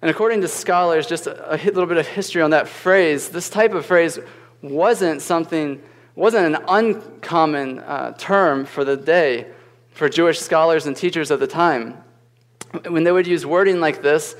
And 0.00 0.10
according 0.10 0.40
to 0.42 0.48
scholars, 0.48 1.06
just 1.06 1.26
a, 1.26 1.54
a 1.54 1.56
little 1.56 1.86
bit 1.86 1.96
of 1.96 2.06
history 2.06 2.42
on 2.42 2.50
that 2.50 2.68
phrase, 2.68 3.28
this 3.30 3.50
type 3.50 3.72
of 3.72 3.84
phrase 3.84 4.18
wasn't 4.62 5.22
something, 5.22 5.82
wasn't 6.14 6.54
an 6.54 6.64
uncommon 6.68 7.80
uh, 7.80 8.12
term 8.12 8.64
for 8.64 8.84
the 8.84 8.96
day 8.96 9.46
for 9.90 10.08
Jewish 10.08 10.38
scholars 10.38 10.86
and 10.86 10.96
teachers 10.96 11.30
of 11.30 11.40
the 11.40 11.46
time. 11.46 11.96
When 12.86 13.02
they 13.02 13.12
would 13.12 13.26
use 13.26 13.44
wording 13.44 13.80
like 13.80 14.02
this, 14.02 14.36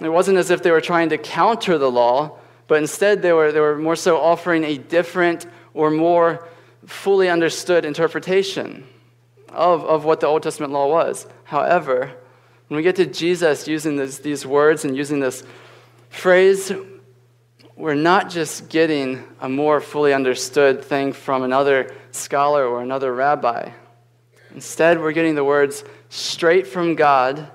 it 0.00 0.08
wasn't 0.08 0.38
as 0.38 0.50
if 0.50 0.62
they 0.62 0.70
were 0.70 0.80
trying 0.80 1.10
to 1.10 1.18
counter 1.18 1.78
the 1.78 1.90
law, 1.90 2.38
but 2.66 2.78
instead 2.78 3.22
they 3.22 3.32
were, 3.32 3.52
they 3.52 3.60
were 3.60 3.78
more 3.78 3.96
so 3.96 4.18
offering 4.18 4.64
a 4.64 4.76
different 4.76 5.46
or 5.74 5.90
more 5.90 6.48
fully 6.84 7.28
understood 7.28 7.84
interpretation 7.84 8.84
of, 9.50 9.84
of 9.84 10.04
what 10.04 10.20
the 10.20 10.26
Old 10.26 10.42
Testament 10.42 10.72
law 10.72 10.88
was. 10.88 11.26
However, 11.44 12.12
when 12.68 12.76
we 12.76 12.82
get 12.82 12.96
to 12.96 13.06
Jesus 13.06 13.68
using 13.68 13.96
this, 13.96 14.18
these 14.18 14.44
words 14.44 14.84
and 14.84 14.96
using 14.96 15.20
this 15.20 15.44
phrase, 16.08 16.72
we're 17.76 17.94
not 17.94 18.28
just 18.30 18.68
getting 18.68 19.22
a 19.40 19.48
more 19.48 19.80
fully 19.80 20.12
understood 20.12 20.84
thing 20.84 21.12
from 21.12 21.42
another 21.42 21.94
scholar 22.10 22.66
or 22.66 22.82
another 22.82 23.14
rabbi. 23.14 23.70
Instead, 24.54 24.98
we're 24.98 25.12
getting 25.12 25.34
the 25.34 25.44
words 25.44 25.84
straight 26.08 26.66
from 26.66 26.94
God, 26.94 27.50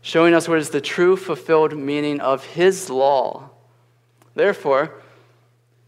showing 0.00 0.34
us 0.34 0.48
what 0.48 0.58
is 0.58 0.70
the 0.70 0.80
true 0.80 1.16
fulfilled 1.16 1.76
meaning 1.76 2.20
of 2.20 2.44
His 2.44 2.88
law. 2.88 3.50
Therefore, 4.34 4.94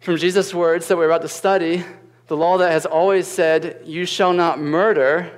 from 0.01 0.17
Jesus' 0.17 0.55
words 0.55 0.87
that 0.89 0.97
we're 0.97 1.07
about 1.07 1.23
to 1.23 1.29
study, 1.29 1.85
the 2.27 2.37
law 2.37 2.59
that 2.59 2.71
has 2.71 2.87
always 2.87 3.27
said, 3.27 3.83
You 3.85 4.05
shall 4.05 4.33
not 4.33 4.61
murder, 4.61 5.31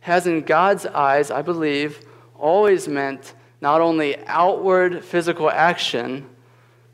has 0.00 0.26
in 0.26 0.42
God's 0.42 0.86
eyes, 0.86 1.30
I 1.30 1.42
believe, 1.42 2.00
always 2.38 2.88
meant 2.88 3.34
not 3.60 3.80
only 3.80 4.16
outward 4.26 5.04
physical 5.04 5.50
action, 5.50 6.28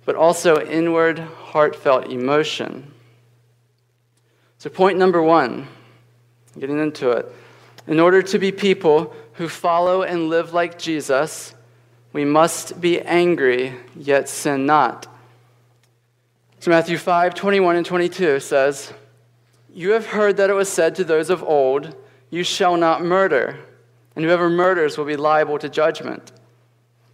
but 0.04 0.16
also 0.16 0.60
inward 0.60 1.18
heartfelt 1.18 2.10
emotion. 2.10 2.90
So, 4.58 4.70
point 4.70 4.98
number 4.98 5.22
one, 5.22 5.68
getting 6.58 6.78
into 6.78 7.10
it. 7.10 7.30
In 7.86 8.00
order 8.00 8.22
to 8.22 8.38
be 8.38 8.50
people 8.50 9.14
who 9.34 9.48
follow 9.48 10.02
and 10.02 10.28
live 10.28 10.54
like 10.54 10.78
Jesus, 10.78 11.54
we 12.12 12.24
must 12.24 12.80
be 12.80 13.00
angry, 13.00 13.74
yet 13.94 14.28
sin 14.28 14.64
not. 14.64 15.06
So, 16.60 16.70
Matthew 16.70 16.96
5 16.96 17.34
21 17.34 17.76
and 17.76 17.86
22 17.86 18.40
says, 18.40 18.92
You 19.72 19.90
have 19.90 20.06
heard 20.06 20.38
that 20.38 20.48
it 20.48 20.54
was 20.54 20.70
said 20.70 20.94
to 20.96 21.04
those 21.04 21.28
of 21.28 21.42
old, 21.42 21.94
You 22.30 22.42
shall 22.42 22.76
not 22.76 23.02
murder 23.02 23.58
and 24.14 24.24
whoever 24.24 24.48
murders 24.48 24.96
will 24.96 25.04
be 25.04 25.16
liable 25.16 25.58
to 25.58 25.68
judgment. 25.68 26.32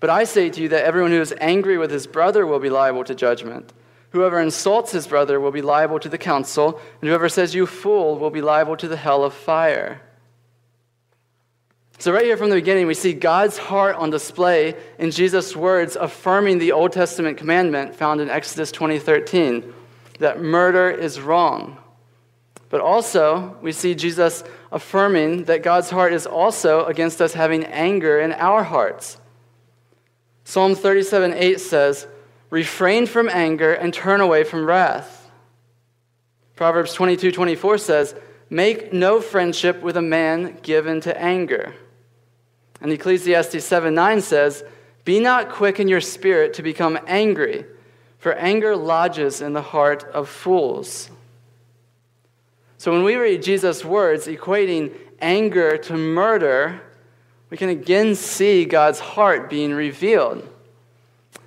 But 0.00 0.11
I 0.11 0.25
say 0.25 0.50
to 0.50 0.62
you 0.62 0.69
that 0.71 0.85
everyone 0.85 1.11
who 1.11 1.21
is 1.21 1.35
angry 1.40 1.76
with 1.76 1.90
his 1.90 2.07
brother 2.07 2.47
will 2.47 2.59
be 2.59 2.71
liable 2.71 3.04
to 3.04 3.14
judgment. 3.14 3.73
Whoever 4.11 4.40
insults 4.40 4.92
his 4.92 5.07
brother 5.07 5.38
will 5.38 5.52
be 5.52 5.62
liable 5.62 6.00
to 6.00 6.09
the 6.09 6.19
council, 6.19 6.80
and 7.00 7.09
whoever 7.09 7.28
says, 7.28 7.54
You 7.54 7.66
fool, 7.66 8.19
will 8.19 8.30
be 8.30 8.40
liable 8.40 8.76
to 8.78 8.88
the 8.88 8.97
hell 8.97 9.23
of 9.25 9.35
fire. 9.35 10.00
So, 11.99 12.12
right 12.12 12.25
here 12.25 12.38
from 12.38 12.49
the 12.49 12.57
beginning, 12.57 12.87
we 12.87 12.95
see 12.95 13.12
God's 13.12 13.59
heart 13.59 13.95
on 13.97 14.09
display 14.09 14.75
in 14.99 15.11
Jesus' 15.11 15.54
words 15.54 15.97
affirming 15.97 16.59
the 16.59 16.73
Old 16.73 16.92
Testament 16.92 17.37
commandment 17.37 17.95
found 17.95 18.23
in 18.23 18.30
Exodus 18.30 18.73
20:13 18.73 19.75
that 20.19 20.40
murder 20.40 20.90
is 20.90 21.21
wrong. 21.21 21.76
But 22.71 22.80
also, 22.80 23.57
we 23.61 23.73
see 23.73 23.95
Jesus 23.95 24.45
affirming 24.72 25.44
that 25.44 25.62
God's 25.62 25.90
heart 25.90 26.12
is 26.12 26.26
also 26.26 26.84
against 26.84 27.20
us 27.20 27.34
having 27.34 27.64
anger 27.64 28.20
in 28.20 28.32
our 28.32 28.62
hearts. 28.62 29.18
Psalm 30.44 30.74
37 30.74 31.32
8 31.32 31.60
says, 31.60 32.06
Refrain 32.50 33.06
from 33.06 33.28
anger 33.28 33.72
and 33.72 33.94
turn 33.94 34.20
away 34.20 34.44
from 34.44 34.66
wrath. 34.66 35.30
Proverbs 36.56 36.92
22 36.94 37.32
24 37.32 37.78
says, 37.78 38.14
Make 38.48 38.92
no 38.92 39.20
friendship 39.20 39.80
with 39.80 39.96
a 39.96 40.02
man 40.02 40.58
given 40.62 41.00
to 41.02 41.20
anger. 41.20 41.74
And 42.80 42.90
Ecclesiastes 42.92 43.64
7 43.64 43.94
9 43.94 44.20
says, 44.20 44.64
Be 45.04 45.20
not 45.20 45.50
quick 45.50 45.78
in 45.78 45.88
your 45.88 46.00
spirit 46.00 46.54
to 46.54 46.62
become 46.62 46.98
angry, 47.06 47.64
for 48.18 48.34
anger 48.34 48.76
lodges 48.76 49.40
in 49.40 49.52
the 49.52 49.62
heart 49.62 50.04
of 50.12 50.28
fools. 50.28 51.10
So 52.80 52.92
when 52.92 53.04
we 53.04 53.16
read 53.16 53.42
Jesus' 53.42 53.84
words 53.84 54.26
equating 54.26 54.96
anger 55.20 55.76
to 55.76 55.92
murder, 55.92 56.80
we 57.50 57.58
can 57.58 57.68
again 57.68 58.14
see 58.14 58.64
God's 58.64 58.99
heart 58.99 59.50
being 59.50 59.75
revealed. 59.75 60.49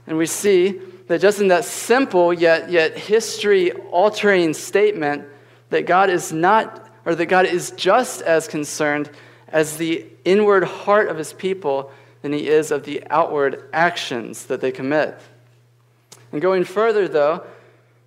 And 0.05 0.19
we 0.19 0.27
see 0.27 0.79
that 1.07 1.21
just 1.21 1.41
in 1.41 1.47
that 1.47 1.65
simple 1.65 2.31
yet, 2.31 2.69
yet 2.69 2.95
history 2.95 3.71
altering 3.71 4.53
statement, 4.53 5.25
that 5.71 5.87
God 5.87 6.11
is 6.11 6.31
not, 6.31 6.87
or 7.03 7.15
that 7.15 7.25
God 7.25 7.47
is 7.47 7.71
just 7.71 8.21
as 8.21 8.47
concerned 8.47 9.09
as 9.47 9.77
the 9.77 10.05
inward 10.25 10.63
heart 10.63 11.07
of 11.07 11.17
his 11.17 11.33
people 11.33 11.91
than 12.21 12.31
he 12.31 12.47
is 12.47 12.69
of 12.69 12.83
the 12.83 13.03
outward 13.09 13.67
actions 13.73 14.45
that 14.45 14.61
they 14.61 14.71
commit. 14.71 15.19
And 16.31 16.39
going 16.39 16.63
further, 16.63 17.07
though, 17.07 17.43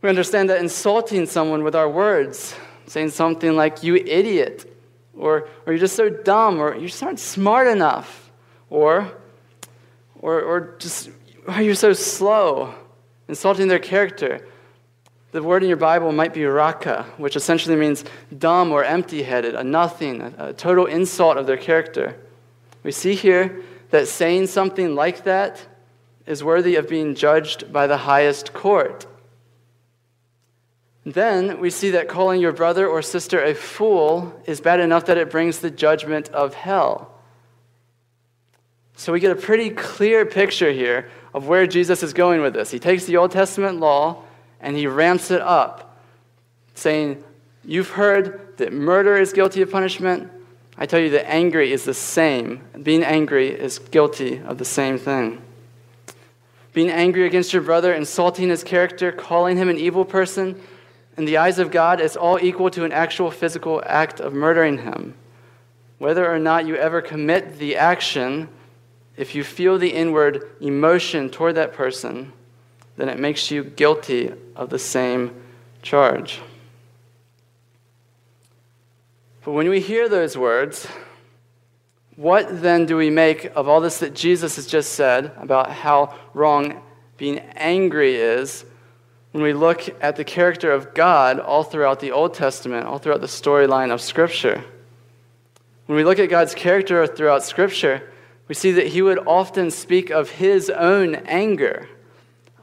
we 0.00 0.08
understand 0.08 0.48
that 0.48 0.60
insulting 0.60 1.26
someone 1.26 1.64
with 1.64 1.74
our 1.74 1.90
words 1.90 2.54
saying 2.86 3.10
something 3.10 3.56
like, 3.56 3.82
you 3.82 3.96
idiot, 3.96 4.72
or, 5.16 5.48
or 5.66 5.72
you're 5.72 5.78
just 5.78 5.96
so 5.96 6.08
dumb, 6.08 6.60
or 6.60 6.74
you 6.74 6.88
just 6.88 7.02
aren't 7.02 7.18
smart 7.18 7.66
enough, 7.66 8.30
or, 8.70 9.12
or, 10.20 10.40
or 10.40 10.76
just, 10.78 11.10
oh, 11.48 11.60
you're 11.60 11.74
so 11.74 11.92
slow, 11.92 12.74
insulting 13.28 13.68
their 13.68 13.78
character. 13.78 14.46
The 15.32 15.42
word 15.42 15.62
in 15.62 15.68
your 15.68 15.76
Bible 15.76 16.12
might 16.12 16.32
be 16.32 16.44
raca, 16.44 17.04
which 17.16 17.36
essentially 17.36 17.76
means 17.76 18.04
dumb 18.38 18.72
or 18.72 18.84
empty 18.84 19.22
headed, 19.22 19.54
a 19.54 19.64
nothing, 19.64 20.22
a, 20.22 20.34
a 20.38 20.52
total 20.52 20.86
insult 20.86 21.36
of 21.36 21.46
their 21.46 21.56
character. 21.56 22.16
We 22.82 22.92
see 22.92 23.14
here 23.14 23.62
that 23.90 24.08
saying 24.08 24.46
something 24.46 24.94
like 24.94 25.24
that 25.24 25.66
is 26.26 26.42
worthy 26.42 26.76
of 26.76 26.88
being 26.88 27.14
judged 27.14 27.72
by 27.72 27.86
the 27.86 27.96
highest 27.96 28.52
court. 28.52 29.06
Then 31.06 31.60
we 31.60 31.70
see 31.70 31.90
that 31.92 32.08
calling 32.08 32.40
your 32.40 32.50
brother 32.50 32.88
or 32.88 33.00
sister 33.00 33.40
a 33.40 33.54
fool 33.54 34.34
is 34.44 34.60
bad 34.60 34.80
enough 34.80 35.06
that 35.06 35.16
it 35.16 35.30
brings 35.30 35.60
the 35.60 35.70
judgment 35.70 36.28
of 36.30 36.52
hell. 36.52 37.12
So 38.96 39.12
we 39.12 39.20
get 39.20 39.30
a 39.30 39.36
pretty 39.36 39.70
clear 39.70 40.26
picture 40.26 40.72
here 40.72 41.08
of 41.32 41.46
where 41.46 41.68
Jesus 41.68 42.02
is 42.02 42.12
going 42.12 42.42
with 42.42 42.54
this. 42.54 42.72
He 42.72 42.80
takes 42.80 43.04
the 43.04 43.18
Old 43.18 43.30
Testament 43.30 43.78
law 43.78 44.24
and 44.60 44.76
he 44.76 44.88
ramps 44.88 45.30
it 45.30 45.40
up, 45.40 45.96
saying, 46.74 47.22
You've 47.64 47.90
heard 47.90 48.56
that 48.56 48.72
murder 48.72 49.16
is 49.16 49.32
guilty 49.32 49.62
of 49.62 49.70
punishment. 49.70 50.32
I 50.76 50.86
tell 50.86 50.98
you 50.98 51.10
that 51.10 51.30
angry 51.30 51.70
is 51.70 51.84
the 51.84 51.94
same. 51.94 52.62
Being 52.82 53.04
angry 53.04 53.48
is 53.48 53.78
guilty 53.78 54.40
of 54.40 54.58
the 54.58 54.64
same 54.64 54.98
thing. 54.98 55.40
Being 56.72 56.90
angry 56.90 57.26
against 57.26 57.52
your 57.52 57.62
brother, 57.62 57.92
insulting 57.94 58.48
his 58.48 58.64
character, 58.64 59.12
calling 59.12 59.56
him 59.56 59.68
an 59.68 59.78
evil 59.78 60.04
person, 60.04 60.60
in 61.16 61.24
the 61.24 61.38
eyes 61.38 61.58
of 61.58 61.70
God, 61.70 62.00
it's 62.00 62.16
all 62.16 62.38
equal 62.40 62.70
to 62.70 62.84
an 62.84 62.92
actual 62.92 63.30
physical 63.30 63.82
act 63.86 64.20
of 64.20 64.34
murdering 64.34 64.78
him. 64.78 65.14
Whether 65.98 66.30
or 66.30 66.38
not 66.38 66.66
you 66.66 66.76
ever 66.76 67.00
commit 67.00 67.58
the 67.58 67.76
action, 67.76 68.48
if 69.16 69.34
you 69.34 69.42
feel 69.42 69.78
the 69.78 69.88
inward 69.88 70.50
emotion 70.60 71.30
toward 71.30 71.54
that 71.54 71.72
person, 71.72 72.32
then 72.96 73.08
it 73.08 73.18
makes 73.18 73.50
you 73.50 73.64
guilty 73.64 74.32
of 74.54 74.68
the 74.68 74.78
same 74.78 75.42
charge. 75.80 76.40
But 79.44 79.52
when 79.52 79.68
we 79.68 79.80
hear 79.80 80.08
those 80.08 80.36
words, 80.36 80.86
what 82.16 82.62
then 82.62 82.84
do 82.84 82.96
we 82.96 83.10
make 83.10 83.44
of 83.54 83.68
all 83.68 83.80
this 83.80 83.98
that 83.98 84.14
Jesus 84.14 84.56
has 84.56 84.66
just 84.66 84.92
said 84.94 85.32
about 85.36 85.70
how 85.70 86.14
wrong 86.34 86.82
being 87.16 87.38
angry 87.54 88.16
is 88.16 88.64
when 89.36 89.44
we 89.44 89.52
look 89.52 89.94
at 90.02 90.16
the 90.16 90.24
character 90.24 90.72
of 90.72 90.94
God 90.94 91.38
all 91.38 91.62
throughout 91.62 92.00
the 92.00 92.10
Old 92.10 92.32
Testament, 92.32 92.86
all 92.86 92.96
throughout 92.96 93.20
the 93.20 93.26
storyline 93.26 93.92
of 93.92 94.00
Scripture. 94.00 94.64
When 95.84 95.96
we 95.96 96.04
look 96.04 96.18
at 96.18 96.30
God's 96.30 96.54
character 96.54 97.06
throughout 97.06 97.44
Scripture, 97.44 98.10
we 98.48 98.54
see 98.54 98.72
that 98.72 98.86
He 98.86 99.02
would 99.02 99.18
often 99.26 99.70
speak 99.70 100.08
of 100.08 100.30
His 100.30 100.70
own 100.70 101.16
anger, 101.26 101.86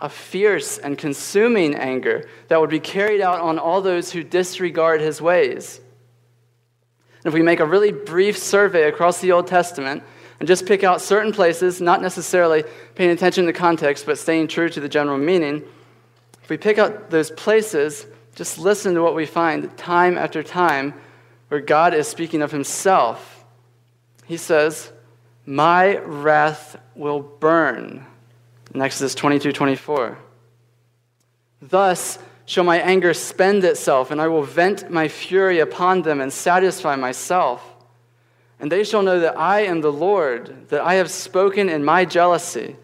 a 0.02 0.10
fierce 0.10 0.80
and 0.80 0.98
consuming 0.98 1.76
anger 1.76 2.28
that 2.48 2.60
would 2.60 2.72
be 2.72 2.80
carried 2.80 3.22
out 3.22 3.40
on 3.40 3.60
all 3.60 3.80
those 3.80 4.12
who 4.12 4.24
disregard 4.24 5.00
His 5.00 5.22
ways. 5.22 5.80
And 7.24 7.28
if 7.28 7.36
we 7.36 7.44
make 7.44 7.60
a 7.60 7.68
really 7.68 7.92
brief 7.92 8.36
survey 8.36 8.88
across 8.88 9.22
the 9.22 9.32
Old 9.32 9.46
Testament 9.46 10.02
and 10.40 10.48
just 10.48 10.66
pick 10.66 10.84
out 10.84 11.02
certain 11.02 11.34
places, 11.34 11.80
not 11.80 12.02
necessarily 12.02 12.64
paying 12.96 13.12
attention 13.12 13.46
to 13.46 13.54
context, 13.54 14.08
but 14.08 14.18
staying 14.18 14.48
true 14.48 14.70
to 14.70 14.80
the 14.80 14.90
general 14.90 15.20
meaning, 15.20 15.62
if 16.44 16.50
we 16.50 16.58
pick 16.58 16.78
out 16.78 17.10
those 17.10 17.32
places, 17.32 18.06
just 18.36 18.60
listen 18.60 18.96
to 18.96 19.02
what 19.02 19.16
we 19.16 19.26
find 19.26 19.76
time 19.78 20.18
after 20.18 20.44
time 20.44 20.94
where 21.48 21.62
God 21.62 21.94
is 21.94 22.08
speaking 22.08 22.42
of 22.42 22.52
himself. 22.52 23.46
He 24.26 24.36
says, 24.36 24.92
My 25.46 25.98
wrath 25.98 26.78
will 26.96 27.22
burn. 27.22 28.06
In 28.74 28.82
Exodus 28.82 29.16
22 29.16 29.54
24. 29.54 30.18
Thus 31.62 32.20
shall 32.46 32.66
my 32.66 32.80
anger 32.80 33.14
spend 33.14 33.64
itself, 33.64 34.12
and 34.12 34.20
I 34.20 34.28
will 34.28 34.44
vent 34.44 34.90
my 34.90 35.08
fury 35.08 35.60
upon 35.60 36.02
them 36.02 36.20
and 36.20 36.34
satisfy 36.34 36.98
myself. 36.98 37.64
And 38.60 38.70
they 38.70 38.84
shall 38.84 39.02
know 39.02 39.20
that 39.22 39.38
I 39.38 39.62
am 39.62 39.80
the 39.80 39.94
Lord, 39.94 40.70
that 40.70 40.82
I 40.82 40.96
have 40.96 41.10
spoken 41.10 41.70
in 41.70 41.86
my 41.86 42.04
jealousy, 42.04 42.76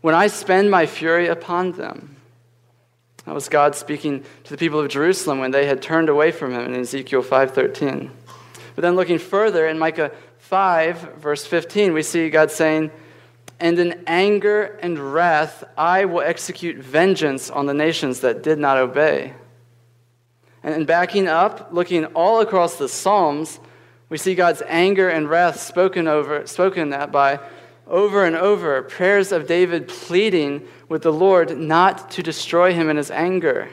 when 0.00 0.14
I 0.14 0.28
spend 0.28 0.70
my 0.70 0.86
fury 0.86 1.26
upon 1.26 1.72
them. 1.72 2.17
That 3.28 3.34
was 3.34 3.50
God 3.50 3.76
speaking 3.76 4.24
to 4.44 4.50
the 4.50 4.56
people 4.56 4.80
of 4.80 4.88
Jerusalem 4.88 5.38
when 5.38 5.50
they 5.50 5.66
had 5.66 5.82
turned 5.82 6.08
away 6.08 6.32
from 6.32 6.54
him 6.54 6.64
in 6.64 6.80
Ezekiel 6.80 7.22
5:13. 7.22 8.10
But 8.74 8.80
then 8.80 8.96
looking 8.96 9.18
further 9.18 9.66
in 9.66 9.78
Micah 9.78 10.12
5 10.38 11.16
verse 11.18 11.44
15, 11.44 11.92
we 11.92 12.02
see 12.02 12.30
God 12.30 12.50
saying, 12.50 12.90
"And 13.60 13.78
in 13.78 14.02
anger 14.06 14.78
and 14.80 15.12
wrath 15.12 15.62
I 15.76 16.06
will 16.06 16.22
execute 16.22 16.78
vengeance 16.78 17.50
on 17.50 17.66
the 17.66 17.74
nations 17.74 18.20
that 18.20 18.42
did 18.42 18.58
not 18.58 18.78
obey." 18.78 19.34
And 20.62 20.86
backing 20.86 21.28
up, 21.28 21.68
looking 21.70 22.06
all 22.06 22.40
across 22.40 22.76
the 22.76 22.88
Psalms, 22.88 23.60
we 24.08 24.16
see 24.16 24.34
God's 24.34 24.62
anger 24.66 25.10
and 25.10 25.28
wrath 25.28 25.60
spoken 25.60 26.08
over 26.08 26.46
spoken 26.46 26.88
that 26.90 27.12
by 27.12 27.40
over 27.88 28.24
and 28.24 28.36
over 28.36 28.82
prayers 28.82 29.32
of 29.32 29.46
David 29.46 29.88
pleading 29.88 30.66
with 30.88 31.02
the 31.02 31.12
Lord 31.12 31.58
not 31.58 32.10
to 32.12 32.22
destroy 32.22 32.72
him 32.72 32.88
in 32.90 32.96
his 32.96 33.10
anger. 33.10 33.70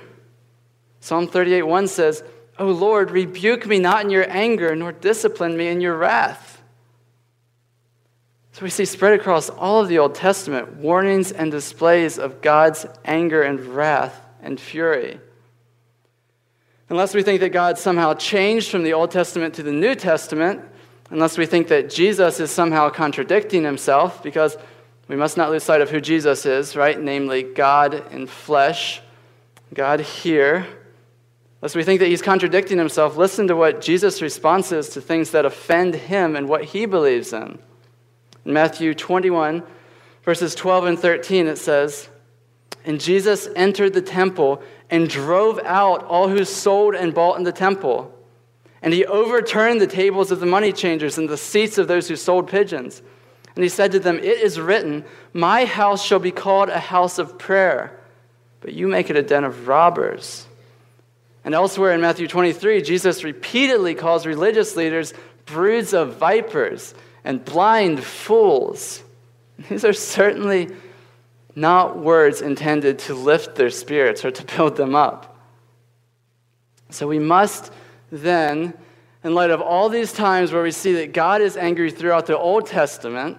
Psalm 1.02 1.28
38 1.28 1.64
1 1.64 1.88
says, 1.88 2.24
O 2.58 2.68
Lord, 2.68 3.12
rebuke 3.12 3.68
me 3.68 3.80
not 3.80 4.04
in 4.04 4.10
your 4.10 4.30
anger, 4.30 4.76
nor 4.76 4.92
discipline 4.92 5.58
me 5.58 5.68
in 5.68 5.82
your 5.82 5.98
wrath. 5.98 6.62
So 8.54 8.64
we 8.64 8.70
see 8.70 8.86
spread 8.86 9.20
across 9.20 9.50
all 9.50 9.82
of 9.82 9.90
the 9.90 10.00
Old 10.00 10.16
Testament 10.16 10.78
warnings 10.78 11.34
and 11.34 11.52
displays 11.52 12.18
of 12.18 12.42
God's 12.42 12.86
anger 13.04 13.44
and 13.44 13.60
wrath 13.60 14.18
and 14.42 14.58
fury. 14.58 15.20
Unless 16.90 17.14
we 17.14 17.24
think 17.24 17.42
that 17.42 17.50
God 17.50 17.78
somehow 17.78 18.14
changed 18.14 18.70
from 18.70 18.84
the 18.84 18.94
Old 18.94 19.12
Testament 19.12 19.56
to 19.56 19.64
the 19.64 19.74
New 19.74 19.94
Testament, 19.94 20.62
unless 21.10 21.38
we 21.38 21.46
think 21.46 21.68
that 21.68 21.90
Jesus 21.90 22.40
is 22.40 22.52
somehow 22.52 22.90
contradicting 22.90 23.64
himself, 23.64 24.24
because 24.24 24.58
we 25.08 25.16
must 25.16 25.38
not 25.38 25.52
lose 25.52 25.64
sight 25.64 25.82
of 25.82 25.90
who 25.90 26.02
Jesus 26.02 26.46
is, 26.46 26.76
right? 26.76 27.00
Namely, 27.00 27.44
God 27.44 28.12
in 28.12 28.28
flesh, 28.28 29.02
God 29.74 30.00
here. 30.00 30.66
Lest 31.62 31.76
we 31.76 31.84
think 31.84 32.00
that 32.00 32.08
he's 32.08 32.22
contradicting 32.22 32.78
himself, 32.78 33.18
listen 33.18 33.48
to 33.48 33.56
what 33.56 33.82
Jesus' 33.82 34.22
response 34.22 34.72
is 34.72 34.90
to 34.90 35.02
things 35.02 35.32
that 35.32 35.46
offend 35.46 35.96
him 35.96 36.36
and 36.36 36.50
what 36.50 36.64
he 36.64 36.86
believes 36.86 37.34
in. 37.34 37.60
In 38.46 38.54
Matthew 38.54 38.94
21, 38.94 39.64
verses 40.24 40.56
12 40.56 40.86
and 40.86 41.00
13, 41.00 41.48
it 41.48 41.58
says, 41.58 42.10
And 42.84 43.00
Jesus 43.00 43.48
entered 43.56 43.94
the 43.94 44.02
temple 44.02 44.62
and 44.90 45.10
drove 45.10 45.60
out 45.66 46.04
all 46.06 46.30
who 46.30 46.46
sold 46.46 46.96
and 46.96 47.14
bought 47.14 47.38
in 47.38 47.44
the 47.44 47.52
temple. 47.52 48.15
And 48.86 48.94
he 48.94 49.04
overturned 49.04 49.82
the 49.82 49.88
tables 49.88 50.30
of 50.32 50.40
the 50.40 50.46
money 50.46 50.72
changers 50.72 51.18
and 51.18 51.28
the 51.28 51.38
seats 51.38 51.80
of 51.80 51.88
those 51.88 52.08
who 52.08 52.16
sold 52.16 52.48
pigeons. 52.48 53.02
And 53.56 53.64
he 53.64 53.70
said 53.70 53.92
to 53.94 54.00
them, 54.00 54.20
It 54.20 54.40
is 54.40 54.60
written, 54.60 55.04
My 55.34 55.66
house 55.66 56.06
shall 56.06 56.20
be 56.20 56.30
called 56.30 56.70
a 56.70 56.80
house 56.80 57.18
of 57.18 57.40
prayer, 57.40 58.00
but 58.62 58.74
you 58.74 58.88
make 58.88 59.10
it 59.10 59.16
a 59.16 59.24
den 59.24 59.44
of 59.44 59.68
robbers. 59.68 60.46
And 61.44 61.56
elsewhere 61.56 61.94
in 61.94 62.02
Matthew 62.02 62.28
23, 62.28 62.84
Jesus 62.84 63.24
repeatedly 63.24 63.96
calls 63.96 64.28
religious 64.28 64.76
leaders 64.76 65.16
broods 65.48 65.96
of 65.96 66.18
vipers 66.18 66.94
and 67.24 67.44
blind 67.44 68.04
fools. 68.04 69.04
These 69.70 69.84
are 69.84 69.94
certainly 69.94 70.70
not 71.56 71.98
words 71.98 72.40
intended 72.40 73.00
to 73.00 73.16
lift 73.16 73.56
their 73.56 73.72
spirits 73.72 74.24
or 74.24 74.30
to 74.30 74.56
build 74.56 74.78
them 74.78 74.94
up. 74.94 75.40
So 76.92 77.08
we 77.08 77.18
must 77.18 77.72
then, 78.12 78.74
in 79.24 79.34
light 79.34 79.50
of 79.50 79.62
all 79.62 79.90
these 79.90 80.14
times 80.14 80.52
where 80.52 80.64
we 80.64 80.72
see 80.72 80.94
that 80.94 81.14
God 81.14 81.42
is 81.42 81.58
angry 81.58 81.92
throughout 81.92 82.26
the 82.26 82.38
Old 82.38 82.68
Testament, 82.68 83.38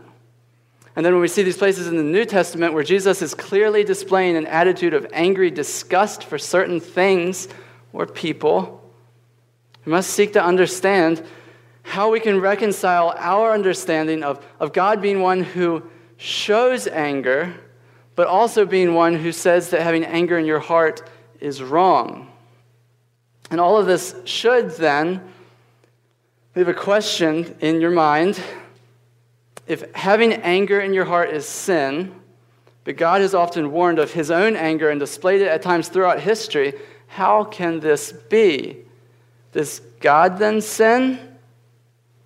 and 0.97 1.05
then 1.05 1.13
when 1.13 1.21
we 1.21 1.29
see 1.29 1.43
these 1.43 1.59
places 1.59 1.87
in 1.87 1.97
the 1.97 2.03
New 2.03 2.25
Testament 2.25 2.73
where 2.73 2.83
Jesus 2.83 3.21
is 3.21 3.35
clearly 3.35 3.85
displaying 3.85 4.35
an 4.35 4.47
attitude 4.47 4.95
of 4.95 5.07
angry 5.13 5.51
disgust 5.51 6.25
for 6.25 6.39
certain 6.39 6.81
things 6.81 7.49
or 7.93 8.07
people, 8.07 8.83
we 9.85 9.93
must 9.93 10.11
seek 10.11 10.33
to 10.33 10.43
understand 10.43 11.23
how 11.83 12.11
we 12.11 12.19
can 12.19 12.41
reconcile 12.41 13.15
our 13.17 13.53
understanding 13.53 14.25
of, 14.25 14.45
of 14.59 14.73
God 14.73 15.01
being 15.01 15.21
one 15.21 15.43
who 15.43 15.83
shows 16.17 16.89
anger, 16.89 17.55
but 18.17 18.27
also 18.27 18.65
being 18.65 18.95
one 18.95 19.15
who 19.15 19.31
says 19.31 19.71
that 19.71 19.83
having 19.83 20.05
anger 20.05 20.39
in 20.39 20.47
your 20.47 20.59
heart 20.59 21.09
is 21.41 21.63
wrong. 21.63 22.26
And 23.51 23.61
all 23.61 23.77
of 23.77 23.87
this 23.87 24.15
should 24.25 24.71
then 24.73 25.21
leave 26.55 26.69
a 26.69 26.75
question 26.75 27.57
in 27.61 27.81
your 27.81 27.91
mind 27.91 28.41
if 29.67 29.93
having 29.95 30.33
anger 30.33 30.81
in 30.81 30.95
your 30.95 31.05
heart 31.05 31.31
is 31.31 31.47
sin, 31.47 32.15
but 32.85 32.97
God 32.97 33.21
has 33.21 33.35
often 33.35 33.73
warned 33.73 33.99
of 33.99 34.13
his 34.13 34.31
own 34.31 34.55
anger 34.55 34.91
and 34.91 35.01
displayed 35.01 35.43
it 35.43 35.49
at 35.49 35.63
times 35.63 35.89
throughout 35.89 36.21
history, 36.21 36.75
how 37.09 37.45
can 37.45 37.81
this 37.81 38.13
be? 38.13 38.77
Does 39.53 39.81
God 40.01 40.39
then 40.39 40.61
sin? 40.61 41.19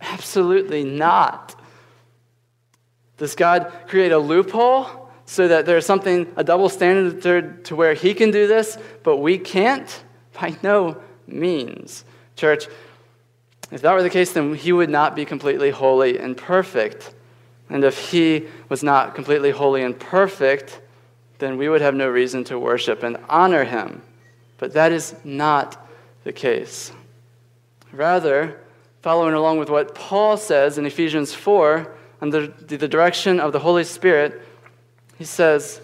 Absolutely 0.00 0.85
not. 0.85 1.59
Does 3.16 3.35
God 3.35 3.72
create 3.87 4.12
a 4.12 4.18
loophole 4.18 5.11
so 5.24 5.48
that 5.48 5.64
there's 5.64 5.87
something, 5.87 6.30
a 6.37 6.44
double 6.44 6.68
standard 6.68 7.64
to 7.66 7.76
where 7.76 7.94
he 7.94 8.12
can 8.14 8.30
do 8.30 8.46
this, 8.46 8.76
but 9.02 9.18
we 9.18 9.38
can't? 9.38 10.04
By 10.38 10.56
no 10.62 11.00
means. 11.32 12.04
Church, 12.36 12.66
if 13.70 13.82
that 13.82 13.92
were 13.92 14.02
the 14.02 14.10
case, 14.10 14.32
then 14.32 14.54
he 14.54 14.72
would 14.72 14.90
not 14.90 15.14
be 15.14 15.24
completely 15.24 15.70
holy 15.70 16.18
and 16.18 16.36
perfect. 16.36 17.14
And 17.68 17.84
if 17.84 18.10
he 18.10 18.46
was 18.68 18.82
not 18.82 19.14
completely 19.14 19.50
holy 19.50 19.82
and 19.82 19.98
perfect, 19.98 20.80
then 21.38 21.56
we 21.56 21.68
would 21.68 21.80
have 21.80 21.94
no 21.94 22.08
reason 22.08 22.44
to 22.44 22.58
worship 22.58 23.02
and 23.02 23.16
honor 23.28 23.64
him. 23.64 24.02
But 24.58 24.72
that 24.74 24.92
is 24.92 25.14
not 25.24 25.88
the 26.24 26.32
case. 26.32 26.92
Rather, 27.92 28.60
following 29.02 29.34
along 29.34 29.58
with 29.58 29.70
what 29.70 29.94
Paul 29.94 30.36
says 30.36 30.78
in 30.78 30.84
Ephesians 30.84 31.32
4, 31.32 31.94
under 32.20 32.48
the 32.48 32.88
direction 32.88 33.40
of 33.40 33.52
the 33.52 33.58
Holy 33.58 33.84
Spirit, 33.84 34.42
he 35.16 35.24
says, 35.24 35.80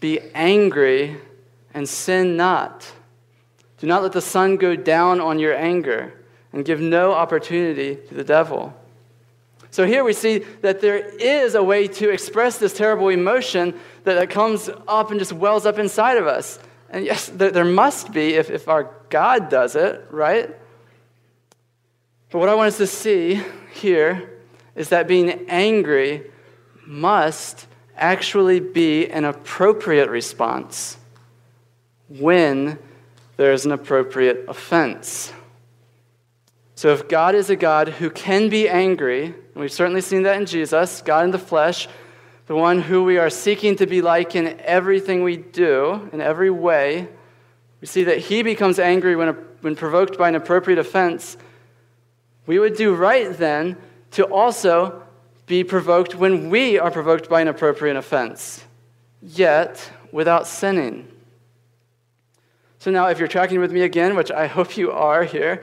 Be 0.00 0.20
angry 0.34 1.16
and 1.72 1.88
sin 1.88 2.36
not. 2.36 2.90
Do 3.78 3.86
not 3.86 4.02
let 4.02 4.12
the 4.12 4.20
sun 4.20 4.56
go 4.56 4.76
down 4.76 5.20
on 5.20 5.38
your 5.38 5.54
anger, 5.54 6.12
and 6.52 6.64
give 6.64 6.80
no 6.80 7.12
opportunity 7.12 7.96
to 8.08 8.14
the 8.14 8.24
devil. 8.24 8.74
So 9.70 9.86
here 9.86 10.02
we 10.02 10.12
see 10.12 10.38
that 10.62 10.80
there 10.80 10.96
is 10.96 11.54
a 11.54 11.62
way 11.62 11.88
to 11.88 12.10
express 12.10 12.58
this 12.58 12.72
terrible 12.72 13.08
emotion 13.08 13.78
that, 14.04 14.30
comes 14.30 14.70
up 14.88 15.10
and 15.10 15.20
just 15.20 15.32
wells 15.32 15.66
up 15.66 15.78
inside 15.78 16.16
of 16.16 16.26
us. 16.26 16.58
And 16.90 17.04
yes, 17.04 17.28
there, 17.28 17.50
there 17.50 17.66
must 17.66 18.12
be 18.12 18.34
if, 18.34 18.50
if 18.50 18.66
our 18.66 18.90
God 19.10 19.50
does 19.50 19.76
it, 19.76 20.06
right? 20.10 20.48
But 22.30 22.38
what 22.38 22.48
I 22.48 22.54
want 22.54 22.68
us 22.68 22.78
to 22.78 22.86
see 22.86 23.42
here 23.72 24.38
is 24.74 24.88
that 24.88 25.06
being 25.06 25.48
angry 25.48 26.30
must 26.86 27.66
actually 27.94 28.60
be 28.60 29.06
an 29.10 29.24
appropriate 29.24 30.08
response 30.08 30.96
when 32.08 32.78
there 33.38 33.52
is 33.52 33.64
an 33.64 33.72
appropriate 33.72 34.44
offense. 34.48 35.32
So, 36.74 36.92
if 36.92 37.08
God 37.08 37.34
is 37.34 37.50
a 37.50 37.56
God 37.56 37.88
who 37.88 38.10
can 38.10 38.48
be 38.50 38.68
angry, 38.68 39.26
and 39.26 39.36
we've 39.54 39.72
certainly 39.72 40.00
seen 40.00 40.24
that 40.24 40.36
in 40.36 40.44
Jesus, 40.46 41.00
God 41.02 41.24
in 41.24 41.30
the 41.30 41.38
flesh, 41.38 41.88
the 42.46 42.56
one 42.56 42.80
who 42.80 43.04
we 43.04 43.16
are 43.16 43.30
seeking 43.30 43.76
to 43.76 43.86
be 43.86 44.02
like 44.02 44.34
in 44.34 44.60
everything 44.60 45.22
we 45.22 45.36
do, 45.36 46.08
in 46.12 46.20
every 46.20 46.50
way, 46.50 47.08
we 47.80 47.86
see 47.86 48.04
that 48.04 48.18
he 48.18 48.42
becomes 48.42 48.78
angry 48.78 49.14
when, 49.14 49.28
when 49.60 49.76
provoked 49.76 50.18
by 50.18 50.28
an 50.28 50.34
appropriate 50.34 50.78
offense. 50.78 51.36
We 52.46 52.58
would 52.58 52.76
do 52.76 52.94
right 52.94 53.32
then 53.36 53.76
to 54.12 54.24
also 54.24 55.02
be 55.46 55.62
provoked 55.62 56.14
when 56.16 56.50
we 56.50 56.78
are 56.78 56.90
provoked 56.90 57.28
by 57.28 57.40
an 57.40 57.48
appropriate 57.48 57.96
offense, 57.96 58.64
yet 59.22 59.92
without 60.10 60.46
sinning. 60.46 61.06
So 62.88 62.92
now, 62.92 63.08
if 63.08 63.18
you're 63.18 63.28
tracking 63.28 63.60
with 63.60 63.70
me 63.70 63.82
again, 63.82 64.16
which 64.16 64.30
I 64.30 64.46
hope 64.46 64.78
you 64.78 64.90
are 64.92 65.22
here, 65.22 65.62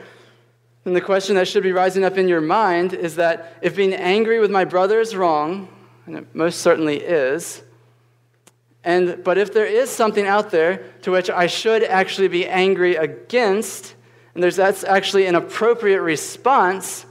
then 0.84 0.94
the 0.94 1.02
question 1.02 1.36
that 1.38 1.48
should 1.48 1.64
be 1.64 1.72
rising 1.72 2.06
up 2.06 2.20
in 2.20 2.28
your 2.28 2.40
mind 2.40 2.94
is 2.94 3.16
that 3.16 3.58
if 3.64 3.76
being 3.76 3.96
angry 3.96 4.40
with 4.40 4.52
my 4.52 4.64
brother 4.64 5.00
is 5.00 5.16
wrong, 5.16 5.68
and 6.06 6.18
it 6.18 6.36
most 6.36 6.62
certainly 6.62 6.98
is, 6.98 7.64
and 8.84 9.24
but 9.24 9.40
if 9.40 9.52
there 9.52 9.66
is 9.66 9.90
something 9.90 10.28
out 10.28 10.52
there 10.52 10.84
to 11.02 11.10
which 11.10 11.32
I 11.32 11.48
should 11.48 11.84
actually 11.84 12.28
be 12.28 12.46
angry 12.46 12.96
against, 12.96 13.96
and 14.36 14.44
there's 14.44 14.56
that's 14.56 14.84
actually 14.84 15.26
an 15.26 15.34
appropriate 15.34 16.04
response 16.04 17.08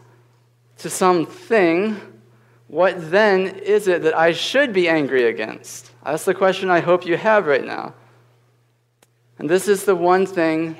to 0.79 0.88
something, 0.88 2.00
What 2.68 3.11
then 3.11 3.48
is 3.48 3.88
it 3.88 4.05
that 4.05 4.16
I 4.16 4.31
should 4.31 4.72
be 4.72 4.88
angry 4.88 5.24
against? 5.24 5.90
That's 6.05 6.24
the 6.24 6.35
question 6.35 6.70
I 6.70 6.79
hope 6.79 7.05
you 7.05 7.16
have 7.16 7.46
right 7.46 7.64
now. 7.64 7.94
And 9.38 9.51
this 9.51 9.68
is 9.68 9.85
the 9.85 9.97
one 9.97 10.27
thing 10.27 10.77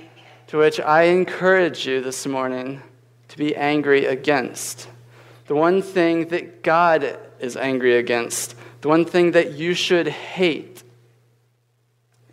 to 0.49 0.59
which 0.59 0.81
I 0.81 1.05
encourage 1.05 1.87
you 1.87 2.01
this 2.01 2.27
morning 2.27 2.83
to 3.29 3.38
be 3.38 3.57
angry 3.57 4.07
against. 4.07 4.88
The 5.47 5.55
one 5.55 5.83
thing 5.83 6.29
that 6.29 6.62
God 6.62 7.19
is 7.40 7.57
angry 7.57 7.97
against. 7.97 8.55
The 8.81 8.88
one 8.88 9.05
thing 9.05 9.33
that 9.33 9.53
you 9.53 9.75
should 9.75 10.09
hate. 10.09 10.83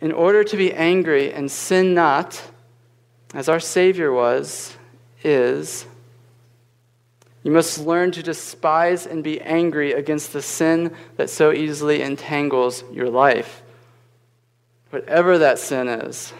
In 0.00 0.12
order 0.12 0.44
to 0.44 0.56
be 0.56 0.72
angry 0.72 1.32
and 1.32 1.50
sin 1.50 1.94
not, 1.94 2.42
as 3.34 3.48
our 3.48 3.60
Savior 3.60 4.12
was, 4.12 4.76
is 5.22 5.86
you 7.42 7.50
must 7.50 7.78
learn 7.78 8.12
to 8.12 8.22
despise 8.22 9.06
and 9.06 9.24
be 9.24 9.40
angry 9.40 9.92
against 9.92 10.32
the 10.32 10.42
sin 10.42 10.94
that 11.16 11.30
so 11.30 11.52
easily 11.52 12.02
entangles 12.02 12.84
your 12.92 13.10
life. 13.10 13.61
Whatever 14.92 15.38
that 15.38 15.58
sin 15.58 15.88
is, 15.88 16.34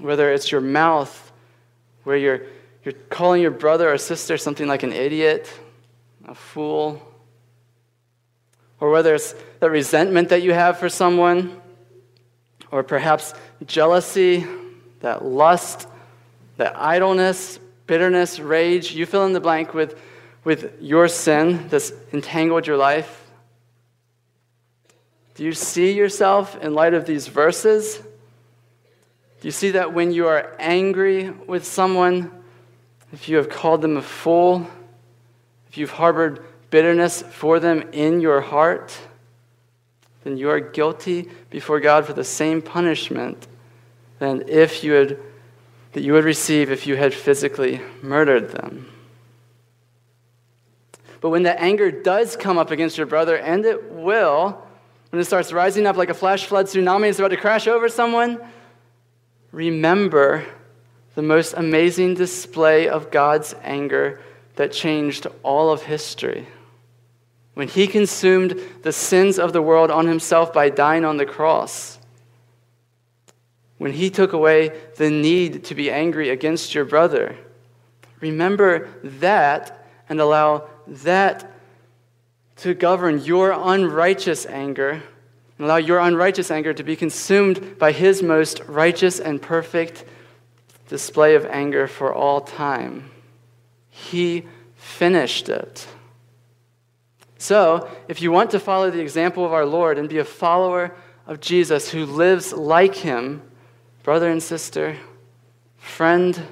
whether 0.00 0.32
it's 0.32 0.50
your 0.50 0.62
mouth, 0.62 1.30
where 2.04 2.16
you're, 2.16 2.40
you're 2.82 2.94
calling 3.10 3.42
your 3.42 3.50
brother 3.50 3.92
or 3.92 3.98
sister 3.98 4.38
something 4.38 4.66
like 4.66 4.82
an 4.82 4.92
idiot, 4.92 5.52
a 6.26 6.34
fool, 6.34 7.06
or 8.80 8.90
whether 8.90 9.14
it's 9.14 9.34
the 9.58 9.68
resentment 9.68 10.30
that 10.30 10.40
you 10.40 10.54
have 10.54 10.78
for 10.78 10.88
someone, 10.88 11.60
or 12.70 12.82
perhaps 12.82 13.34
jealousy, 13.66 14.46
that 15.00 15.22
lust, 15.22 15.86
that 16.56 16.74
idleness, 16.78 17.58
bitterness, 17.86 18.40
rage, 18.40 18.92
you 18.92 19.04
fill 19.04 19.26
in 19.26 19.34
the 19.34 19.40
blank 19.40 19.74
with 19.74 20.00
with 20.44 20.80
your 20.80 21.08
sin 21.08 21.68
that's 21.68 21.92
entangled 22.12 22.66
your 22.66 22.76
life? 22.76 23.19
Do 25.40 25.46
you 25.46 25.54
see 25.54 25.92
yourself 25.92 26.54
in 26.62 26.74
light 26.74 26.92
of 26.92 27.06
these 27.06 27.26
verses? 27.26 27.96
Do 27.96 29.48
you 29.48 29.50
see 29.50 29.70
that 29.70 29.94
when 29.94 30.12
you 30.12 30.26
are 30.26 30.54
angry 30.58 31.30
with 31.30 31.64
someone, 31.64 32.30
if 33.10 33.26
you 33.26 33.38
have 33.38 33.48
called 33.48 33.80
them 33.80 33.96
a 33.96 34.02
fool, 34.02 34.66
if 35.70 35.78
you've 35.78 35.92
harbored 35.92 36.44
bitterness 36.68 37.22
for 37.22 37.58
them 37.58 37.88
in 37.92 38.20
your 38.20 38.42
heart, 38.42 38.94
then 40.24 40.36
you 40.36 40.50
are 40.50 40.60
guilty 40.60 41.30
before 41.48 41.80
God 41.80 42.04
for 42.04 42.12
the 42.12 42.22
same 42.22 42.60
punishment 42.60 43.48
than 44.18 44.46
if 44.46 44.84
you 44.84 44.92
had 44.92 45.16
that 45.92 46.02
you 46.02 46.12
would 46.12 46.24
receive 46.24 46.70
if 46.70 46.86
you 46.86 46.96
had 46.96 47.14
physically 47.14 47.80
murdered 48.02 48.50
them. 48.50 48.92
But 51.22 51.30
when 51.30 51.44
the 51.44 51.58
anger 51.58 51.90
does 51.90 52.36
come 52.36 52.58
up 52.58 52.70
against 52.70 52.98
your 52.98 53.06
brother, 53.06 53.38
and 53.38 53.64
it 53.64 53.90
will, 53.90 54.66
when 55.10 55.20
it 55.20 55.24
starts 55.24 55.52
rising 55.52 55.86
up 55.86 55.96
like 55.96 56.08
a 56.08 56.14
flash 56.14 56.46
flood 56.46 56.66
tsunami 56.66 57.08
is 57.08 57.18
about 57.18 57.28
to 57.28 57.36
crash 57.36 57.66
over 57.66 57.88
someone, 57.88 58.40
remember 59.52 60.46
the 61.16 61.22
most 61.22 61.54
amazing 61.54 62.14
display 62.14 62.88
of 62.88 63.10
God's 63.10 63.54
anger 63.62 64.20
that 64.54 64.72
changed 64.72 65.26
all 65.42 65.70
of 65.70 65.82
history. 65.82 66.46
When 67.54 67.66
he 67.66 67.88
consumed 67.88 68.58
the 68.82 68.92
sins 68.92 69.38
of 69.38 69.52
the 69.52 69.62
world 69.62 69.90
on 69.90 70.06
himself 70.06 70.52
by 70.52 70.70
dying 70.70 71.04
on 71.04 71.16
the 71.16 71.26
cross. 71.26 71.98
When 73.78 73.92
he 73.92 74.10
took 74.10 74.32
away 74.32 74.72
the 74.96 75.10
need 75.10 75.64
to 75.64 75.74
be 75.74 75.90
angry 75.90 76.30
against 76.30 76.74
your 76.74 76.84
brother. 76.84 77.36
Remember 78.20 78.88
that 79.02 79.86
and 80.08 80.20
allow 80.20 80.68
that 80.86 81.50
to 82.60 82.74
govern 82.74 83.22
your 83.24 83.52
unrighteous 83.52 84.46
anger 84.46 85.02
and 85.58 85.66
allow 85.66 85.76
your 85.76 85.98
unrighteous 85.98 86.50
anger 86.50 86.72
to 86.72 86.82
be 86.82 86.96
consumed 86.96 87.78
by 87.78 87.92
his 87.92 88.22
most 88.22 88.60
righteous 88.66 89.20
and 89.20 89.42
perfect 89.42 90.04
display 90.88 91.34
of 91.34 91.46
anger 91.46 91.86
for 91.86 92.12
all 92.12 92.40
time. 92.40 93.10
He 93.88 94.46
finished 94.74 95.48
it. 95.48 95.86
So, 97.38 97.88
if 98.08 98.20
you 98.20 98.32
want 98.32 98.50
to 98.50 98.60
follow 98.60 98.90
the 98.90 99.00
example 99.00 99.46
of 99.46 99.52
our 99.52 99.64
Lord 99.64 99.98
and 99.98 100.08
be 100.08 100.18
a 100.18 100.24
follower 100.24 100.94
of 101.26 101.40
Jesus 101.40 101.90
who 101.90 102.04
lives 102.04 102.52
like 102.52 102.94
him, 102.94 103.42
brother 104.02 104.28
and 104.28 104.42
sister, 104.42 104.96
friend, 105.78 106.42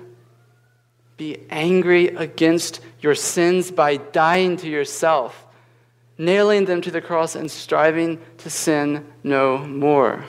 be 1.17 1.45
angry 1.51 2.09
against 2.09 2.81
your 3.01 3.15
sins 3.15 3.71
by 3.71 3.97
dying 3.97 4.57
to 4.59 4.69
yourself, 4.69 5.48
nailing 6.19 6.65
them 6.65 6.81
to 6.83 6.91
the 6.91 7.01
cross, 7.01 7.37
and 7.37 7.51
striving 7.51 8.21
to 8.39 8.51
sin 8.51 9.07
no 9.23 9.59
more. 9.59 10.25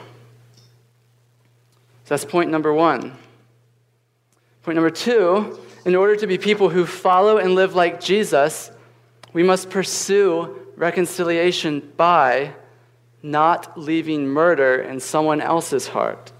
So 2.04 2.14
that's 2.14 2.24
point 2.24 2.50
number 2.50 2.72
one. 2.72 3.16
Point 4.62 4.76
number 4.76 4.90
two 4.90 5.58
in 5.84 5.94
order 5.94 6.14
to 6.16 6.26
be 6.26 6.38
people 6.38 6.68
who 6.68 6.86
follow 6.86 7.38
and 7.38 7.54
live 7.54 7.74
like 7.74 8.00
Jesus, 8.00 8.70
we 9.32 9.42
must 9.42 9.70
pursue 9.70 10.56
reconciliation 10.76 11.92
by 11.96 12.54
not 13.22 13.78
leaving 13.78 14.26
murder 14.26 14.80
in 14.80 15.00
someone 15.00 15.40
else's 15.40 15.88
heart. 15.88 16.32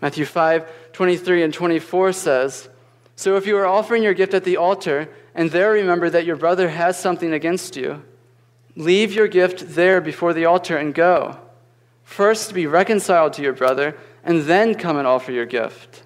Matthew 0.00 0.24
5 0.24 0.70
23 0.92 1.42
and 1.42 1.52
24 1.52 2.12
says, 2.12 2.68
so 3.16 3.36
if 3.36 3.46
you 3.46 3.56
are 3.56 3.66
offering 3.66 4.02
your 4.02 4.14
gift 4.14 4.34
at 4.34 4.44
the 4.44 4.56
altar 4.56 5.08
and 5.34 5.50
there 5.50 5.72
remember 5.72 6.08
that 6.10 6.24
your 6.24 6.36
brother 6.36 6.68
has 6.68 6.98
something 6.98 7.32
against 7.32 7.76
you, 7.76 8.02
leave 8.76 9.12
your 9.12 9.28
gift 9.28 9.74
there 9.74 10.00
before 10.00 10.32
the 10.32 10.44
altar 10.44 10.76
and 10.76 10.94
go. 10.94 11.38
First 12.02 12.54
be 12.54 12.66
reconciled 12.66 13.32
to 13.34 13.42
your 13.42 13.52
brother 13.52 13.96
and 14.22 14.42
then 14.42 14.74
come 14.74 14.96
and 14.96 15.06
offer 15.06 15.32
your 15.32 15.46
gift. 15.46 16.02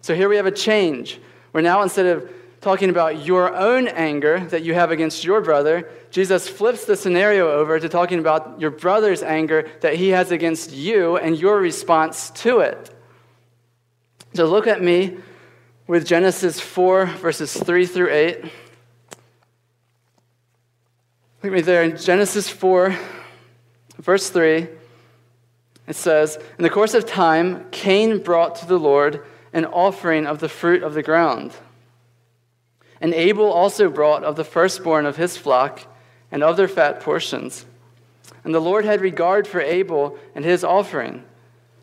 So 0.00 0.14
here 0.14 0.28
we 0.28 0.36
have 0.36 0.46
a 0.46 0.52
change. 0.52 1.20
We're 1.52 1.62
now 1.62 1.82
instead 1.82 2.06
of 2.06 2.30
talking 2.60 2.88
about 2.88 3.24
your 3.24 3.54
own 3.54 3.88
anger 3.88 4.40
that 4.40 4.62
you 4.62 4.74
have 4.74 4.90
against 4.90 5.22
your 5.22 5.40
brother, 5.42 5.88
Jesus 6.10 6.48
flips 6.48 6.86
the 6.86 6.96
scenario 6.96 7.50
over 7.50 7.78
to 7.78 7.88
talking 7.88 8.18
about 8.18 8.58
your 8.58 8.70
brother's 8.70 9.22
anger 9.22 9.70
that 9.80 9.96
he 9.96 10.10
has 10.10 10.30
against 10.30 10.72
you 10.72 11.16
and 11.18 11.38
your 11.38 11.58
response 11.58 12.30
to 12.30 12.60
it. 12.60 12.90
So 14.32 14.46
look 14.46 14.66
at 14.66 14.82
me 14.82 15.18
with 15.86 16.06
Genesis 16.06 16.58
4, 16.58 17.06
verses 17.06 17.54
3 17.54 17.86
through 17.86 18.10
8. 18.10 18.44
Look 21.44 21.52
at 21.52 21.56
me 21.56 21.60
there 21.60 21.82
in 21.82 21.98
Genesis 21.98 22.48
4, 22.48 22.96
verse 23.98 24.30
3. 24.30 24.66
It 25.86 25.94
says, 25.94 26.38
In 26.56 26.62
the 26.62 26.70
course 26.70 26.94
of 26.94 27.04
time, 27.04 27.66
Cain 27.70 28.22
brought 28.22 28.54
to 28.56 28.66
the 28.66 28.78
Lord 28.78 29.22
an 29.52 29.66
offering 29.66 30.26
of 30.26 30.38
the 30.38 30.48
fruit 30.48 30.82
of 30.82 30.94
the 30.94 31.02
ground. 31.02 31.52
And 32.98 33.12
Abel 33.12 33.52
also 33.52 33.90
brought 33.90 34.24
of 34.24 34.36
the 34.36 34.42
firstborn 34.42 35.04
of 35.04 35.18
his 35.18 35.36
flock 35.36 35.82
and 36.32 36.42
of 36.42 36.56
their 36.56 36.66
fat 36.66 37.00
portions. 37.00 37.66
And 38.42 38.54
the 38.54 38.58
Lord 38.58 38.86
had 38.86 39.02
regard 39.02 39.46
for 39.46 39.60
Abel 39.60 40.16
and 40.34 40.46
his 40.46 40.64
offering, 40.64 41.24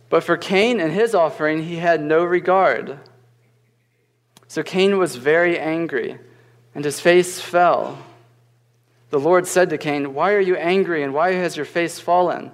but 0.09 0.23
for 0.23 0.37
Cain 0.37 0.79
and 0.79 0.91
his 0.91 1.13
offering 1.13 1.65
he 1.65 1.75
had 1.75 2.01
no 2.01 2.23
regard. 2.23 2.97
So 4.47 4.63
Cain 4.63 4.97
was 4.97 5.17
very 5.17 5.59
angry, 5.59 6.17
and 6.73 6.83
his 6.83 6.99
face 6.99 7.39
fell. 7.39 7.99
The 9.11 9.19
Lord 9.19 9.45
said 9.45 9.69
to 9.69 9.77
Cain, 9.77 10.13
Why 10.13 10.33
are 10.33 10.39
you 10.39 10.55
angry, 10.55 11.03
and 11.03 11.13
why 11.13 11.33
has 11.33 11.55
your 11.55 11.65
face 11.65 11.99
fallen? 11.99 12.51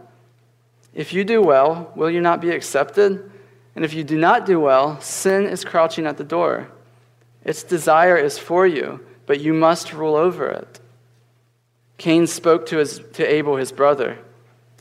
If 0.94 1.14
you 1.14 1.24
do 1.24 1.42
well, 1.42 1.92
will 1.96 2.10
you 2.10 2.20
not 2.20 2.42
be 2.42 2.50
accepted? 2.50 3.32
And 3.76 3.86
if 3.86 3.94
you 3.94 4.04
do 4.04 4.18
not 4.18 4.48
do 4.48 4.60
well, 4.60 5.00
sin 5.00 5.46
is 5.46 5.64
crouching 5.64 6.08
at 6.08 6.18
the 6.18 6.24
door. 6.24 6.68
Its 7.46 7.62
desire 7.62 8.18
is 8.18 8.40
for 8.40 8.66
you, 8.66 9.06
but 9.28 9.40
you 9.40 9.54
must 9.54 9.94
rule 9.94 10.16
over 10.16 10.50
it. 10.50 10.80
Cain 12.00 12.26
spoke 12.26 12.66
to, 12.68 12.78
his, 12.78 13.02
to 13.14 13.24
Abel, 13.24 13.58
his 13.58 13.72
brother. 13.72 14.18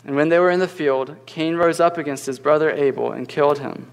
And 0.05 0.17
when 0.17 0.31
they 0.31 0.39
were 0.39 0.51
in 0.51 0.61
the 0.61 0.69
field, 0.69 1.15
Cain 1.27 1.57
rose 1.57 1.79
up 1.79 1.99
against 1.99 2.25
his 2.25 2.39
brother 2.39 2.71
Abel 2.71 3.13
and 3.13 3.29
killed 3.29 3.59
him. 3.59 3.91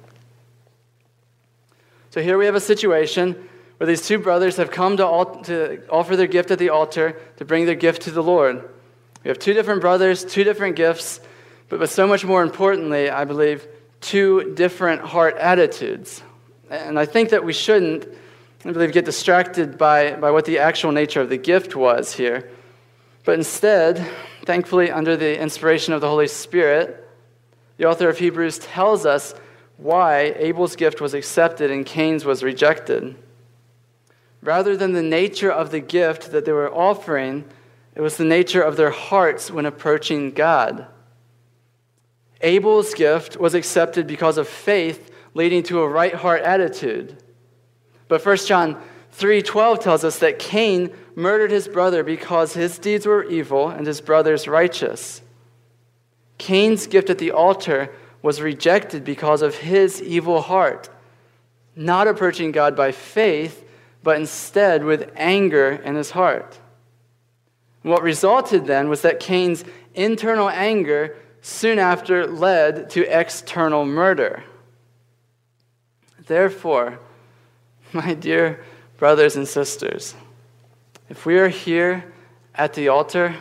So 2.11 2.21
here 2.21 2.37
we 2.37 2.45
have 2.45 2.55
a 2.55 2.61
situation 2.61 3.49
where 3.83 3.87
these 3.89 4.07
two 4.07 4.17
brothers 4.17 4.55
have 4.55 4.71
come 4.71 4.95
to, 4.95 5.03
to 5.43 5.83
offer 5.89 6.15
their 6.15 6.25
gift 6.25 6.51
at 6.51 6.57
the 6.57 6.69
altar 6.69 7.19
to 7.35 7.43
bring 7.43 7.65
their 7.65 7.75
gift 7.75 8.03
to 8.03 8.11
the 8.11 8.23
Lord. 8.23 8.63
We 9.25 9.27
have 9.27 9.39
two 9.39 9.51
different 9.51 9.81
brothers, 9.81 10.23
two 10.23 10.45
different 10.45 10.77
gifts, 10.77 11.19
but, 11.67 11.79
but 11.79 11.89
so 11.89 12.07
much 12.07 12.23
more 12.23 12.43
importantly, 12.43 13.09
I 13.09 13.25
believe, 13.25 13.67
two 13.99 14.53
different 14.53 15.01
heart 15.01 15.35
attitudes. 15.35 16.23
And 16.69 16.97
I 16.97 17.05
think 17.05 17.31
that 17.31 17.43
we 17.43 17.51
shouldn't, 17.51 18.07
I 18.63 18.71
believe, 18.71 18.93
get 18.93 19.03
distracted 19.03 19.77
by, 19.77 20.13
by 20.13 20.31
what 20.31 20.45
the 20.45 20.59
actual 20.59 20.93
nature 20.93 21.19
of 21.19 21.27
the 21.27 21.35
gift 21.35 21.75
was 21.75 22.13
here. 22.13 22.49
But 23.25 23.33
instead, 23.33 24.09
thankfully, 24.45 24.91
under 24.91 25.17
the 25.17 25.37
inspiration 25.37 25.93
of 25.93 25.99
the 25.99 26.07
Holy 26.07 26.29
Spirit, 26.29 27.05
the 27.75 27.89
author 27.89 28.07
of 28.07 28.17
Hebrews 28.17 28.59
tells 28.59 29.05
us 29.05 29.35
why 29.75 30.33
Abel's 30.37 30.77
gift 30.77 31.01
was 31.01 31.13
accepted 31.13 31.69
and 31.69 31.85
Cain's 31.85 32.23
was 32.23 32.43
rejected. 32.43 33.17
Rather 34.43 34.75
than 34.75 34.91
the 34.91 35.01
nature 35.01 35.51
of 35.51 35.71
the 35.71 35.79
gift 35.79 36.31
that 36.31 36.43
they 36.43 36.51
were 36.51 36.73
offering, 36.73 37.45
it 37.95 38.01
was 38.01 38.17
the 38.17 38.25
nature 38.25 38.61
of 38.61 38.75
their 38.75 38.89
hearts 38.89 39.49
when 39.49 39.65
approaching 39.65 40.31
God. 40.31 40.85
Abel's 42.41 42.93
gift 42.93 43.37
was 43.37 43.53
accepted 43.53 44.05
because 44.05 44.37
of 44.37 44.49
faith, 44.49 45.11
leading 45.33 45.63
to 45.63 45.81
a 45.81 45.87
right 45.87 46.13
heart 46.13 46.41
attitude. 46.41 47.23
But 48.09 48.21
1 48.21 48.45
John 48.45 48.81
3:12 49.13 49.79
tells 49.79 50.03
us 50.03 50.19
that 50.19 50.39
Cain 50.39 50.91
murdered 51.15 51.51
his 51.51 51.69
brother 51.69 52.03
because 52.03 52.53
his 52.53 52.77
deeds 52.77 53.05
were 53.05 53.23
evil 53.23 53.69
and 53.69 53.87
his 53.87 54.01
brother's 54.01 54.47
righteous. 54.47 55.21
Cain's 56.37 56.85
gift 56.85 57.09
at 57.09 57.19
the 57.19 57.31
altar 57.31 57.89
was 58.21 58.41
rejected 58.41 59.05
because 59.05 59.41
of 59.41 59.55
his 59.55 60.01
evil 60.01 60.41
heart, 60.41 60.89
not 61.75 62.07
approaching 62.07 62.51
God 62.51 62.75
by 62.75 62.91
faith, 62.91 63.62
but 64.03 64.17
instead 64.17 64.83
with 64.83 65.11
anger 65.15 65.71
in 65.71 65.95
his 65.95 66.11
heart. 66.11 66.59
what 67.81 68.03
resulted 68.03 68.65
then 68.65 68.87
was 68.87 69.01
that 69.01 69.19
Cain's 69.19 69.65
internal 69.93 70.49
anger 70.49 71.15
soon 71.41 71.79
after 71.79 72.25
led 72.25 72.89
to 72.89 73.03
external 73.03 73.85
murder. 73.85 74.43
Therefore, 76.27 76.99
my 77.93 78.13
dear 78.13 78.63
brothers 78.97 79.35
and 79.35 79.47
sisters, 79.47 80.15
if 81.09 81.25
we 81.25 81.37
are 81.37 81.49
here 81.49 82.13
at 82.55 82.73
the 82.73 82.87
altar 82.87 83.35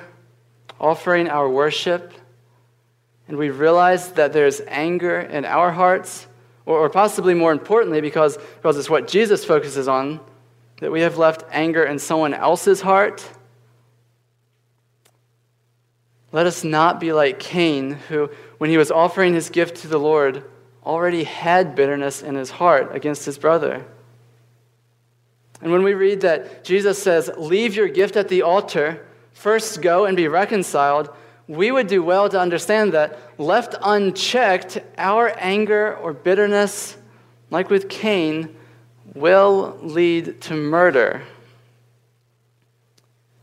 offering 0.80 1.28
our 1.28 1.48
worship, 1.48 2.12
and 3.28 3.36
we 3.38 3.50
realize 3.50 4.12
that 4.12 4.32
there's 4.32 4.60
anger 4.66 5.20
in 5.20 5.44
our 5.44 5.70
hearts, 5.70 6.26
or, 6.66 6.78
or 6.80 6.90
possibly 6.90 7.34
more 7.34 7.52
importantly, 7.52 8.00
because, 8.00 8.36
because 8.56 8.76
it's 8.76 8.90
what 8.90 9.06
Jesus 9.06 9.44
focuses 9.44 9.86
on, 9.86 10.20
that 10.82 10.90
we 10.90 11.02
have 11.02 11.16
left 11.16 11.44
anger 11.52 11.84
in 11.84 11.96
someone 11.96 12.34
else's 12.34 12.80
heart, 12.80 13.24
let 16.32 16.44
us 16.44 16.64
not 16.64 16.98
be 16.98 17.12
like 17.12 17.38
Cain, 17.38 17.92
who, 18.08 18.28
when 18.58 18.68
he 18.68 18.76
was 18.76 18.90
offering 18.90 19.32
his 19.32 19.48
gift 19.48 19.82
to 19.82 19.86
the 19.86 20.00
Lord, 20.00 20.42
already 20.84 21.22
had 21.22 21.76
bitterness 21.76 22.20
in 22.20 22.34
his 22.34 22.50
heart 22.50 22.96
against 22.96 23.24
his 23.24 23.38
brother. 23.38 23.86
And 25.60 25.70
when 25.70 25.84
we 25.84 25.94
read 25.94 26.22
that 26.22 26.64
Jesus 26.64 27.00
says, 27.00 27.30
Leave 27.38 27.76
your 27.76 27.86
gift 27.86 28.16
at 28.16 28.26
the 28.26 28.42
altar, 28.42 29.06
first 29.34 29.82
go 29.82 30.06
and 30.06 30.16
be 30.16 30.26
reconciled, 30.26 31.10
we 31.46 31.70
would 31.70 31.86
do 31.86 32.02
well 32.02 32.28
to 32.28 32.40
understand 32.40 32.92
that, 32.94 33.16
left 33.38 33.76
unchecked, 33.80 34.78
our 34.98 35.32
anger 35.38 35.96
or 35.98 36.12
bitterness, 36.12 36.96
like 37.50 37.70
with 37.70 37.88
Cain, 37.88 38.56
will 39.14 39.78
lead 39.82 40.40
to 40.42 40.54
murder. 40.54 41.22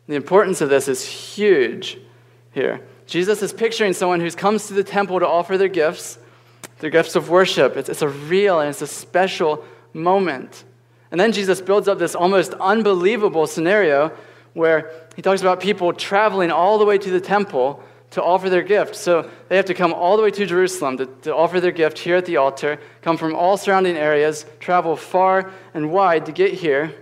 The 0.08 0.16
importance 0.16 0.62
of 0.62 0.70
this 0.70 0.88
is 0.88 1.06
huge 1.06 1.98
here. 2.52 2.82
Jesus 3.06 3.42
is 3.42 3.54
picturing 3.54 3.94
someone 3.94 4.20
who 4.20 4.32
comes 4.32 4.68
to 4.68 4.74
the 4.74 4.84
temple 4.84 5.20
to 5.20 5.28
offer 5.28 5.58
their 5.58 5.68
gifts, 5.68 6.20
their 6.80 6.90
gifts 6.90 7.16
of 7.16 7.30
worship. 7.30 7.78
It's, 7.78 7.90
it's 7.90 8.02
a 8.02 8.10
real 8.10 8.60
and 8.60 8.70
it's 8.70 8.82
a 8.82 8.88
special 8.88 9.64
moment. 9.94 10.64
And 11.12 11.20
then 11.20 11.32
Jesus 11.32 11.62
builds 11.62 11.88
up 11.88 12.00
this 12.00 12.16
almost 12.16 12.54
unbelievable 12.54 13.48
scenario 13.48 14.12
where 14.54 14.92
he 15.16 15.22
talks 15.22 15.42
about 15.42 15.60
people 15.60 15.94
traveling 15.94 16.52
all 16.52 16.78
the 16.78 16.86
way 16.86 16.98
to 16.98 17.10
the 17.10 17.22
temple 17.22 17.84
to 18.12 18.24
offer 18.24 18.50
their 18.50 18.64
gift. 18.64 18.96
So 18.96 19.30
they 19.48 19.56
have 19.56 19.66
to 19.66 19.74
come 19.74 19.94
all 19.94 20.18
the 20.18 20.24
way 20.24 20.32
to 20.32 20.46
Jerusalem 20.46 20.98
to, 20.98 21.06
to, 21.24 21.36
offer 21.36 21.60
their 21.60 21.72
gift 21.72 22.00
here 22.00 22.16
at 22.16 22.26
the 22.26 22.38
altar, 22.38 22.80
come 23.02 23.18
from 23.18 23.36
all 23.36 23.58
surrounding 23.58 23.96
areas, 23.96 24.46
travel 24.60 24.96
far 24.96 25.52
and 25.74 25.92
wide 25.92 26.26
to 26.26 26.32
get 26.32 26.54
here. 26.54 26.94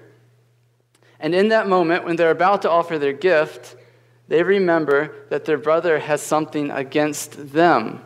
And 1.20 1.34
in 1.34 1.50
that 1.50 1.68
moment, 1.68 2.04
when 2.04 2.16
they're 2.16 2.32
about 2.32 2.62
to 2.64 2.70
offer 2.70 3.00
their 3.00 3.14
gift, 3.14 3.76
they 4.28 4.44
remember 4.44 5.16
that 5.30 5.46
their 5.46 5.58
brother 5.58 6.00
has 6.00 6.22
something 6.22 6.70
against 6.72 7.54
them. 7.54 8.02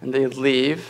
And 0.00 0.12
they 0.12 0.26
leave, 0.26 0.86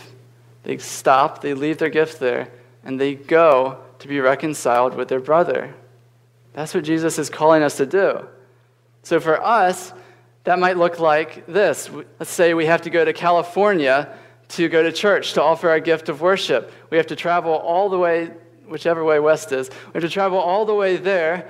they 0.63 0.77
stop, 0.77 1.41
they 1.41 1.53
leave 1.53 1.77
their 1.77 1.89
gift 1.89 2.19
there, 2.19 2.49
and 2.83 2.99
they 2.99 3.15
go 3.15 3.79
to 3.99 4.07
be 4.07 4.19
reconciled 4.19 4.95
with 4.95 5.07
their 5.07 5.19
brother. 5.19 5.73
That's 6.53 6.73
what 6.73 6.83
Jesus 6.83 7.19
is 7.19 7.29
calling 7.29 7.63
us 7.63 7.77
to 7.77 7.85
do. 7.85 8.27
So 9.03 9.19
for 9.19 9.41
us, 9.41 9.93
that 10.45 10.59
might 10.59 10.77
look 10.77 10.99
like 10.99 11.45
this. 11.47 11.89
Let's 12.19 12.31
say 12.31 12.53
we 12.53 12.67
have 12.67 12.83
to 12.83 12.89
go 12.89 13.03
to 13.03 13.13
California 13.13 14.15
to 14.49 14.69
go 14.69 14.83
to 14.83 14.91
church 14.91 15.33
to 15.33 15.41
offer 15.41 15.69
our 15.69 15.79
gift 15.79 16.07
of 16.07 16.21
worship. 16.21 16.71
We 16.91 16.97
have 16.97 17.07
to 17.07 17.15
travel 17.15 17.53
all 17.53 17.89
the 17.89 17.97
way, 17.97 18.31
whichever 18.67 19.03
way 19.03 19.19
west 19.19 19.51
is, 19.51 19.69
we 19.69 19.93
have 19.95 20.03
to 20.03 20.09
travel 20.09 20.37
all 20.37 20.65
the 20.65 20.73
way 20.73 20.97
there 20.97 21.49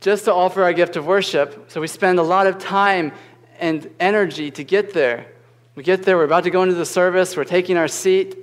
just 0.00 0.24
to 0.24 0.34
offer 0.34 0.64
our 0.64 0.72
gift 0.72 0.96
of 0.96 1.06
worship. 1.06 1.70
So 1.70 1.80
we 1.80 1.86
spend 1.86 2.18
a 2.18 2.24
lot 2.24 2.48
of 2.48 2.58
time 2.58 3.12
and 3.60 3.88
energy 4.00 4.50
to 4.50 4.64
get 4.64 4.92
there. 4.92 5.28
We 5.76 5.84
get 5.84 6.02
there, 6.02 6.16
we're 6.16 6.24
about 6.24 6.44
to 6.44 6.50
go 6.50 6.64
into 6.64 6.74
the 6.74 6.84
service, 6.84 7.36
we're 7.36 7.44
taking 7.44 7.76
our 7.76 7.88
seat, 7.88 8.36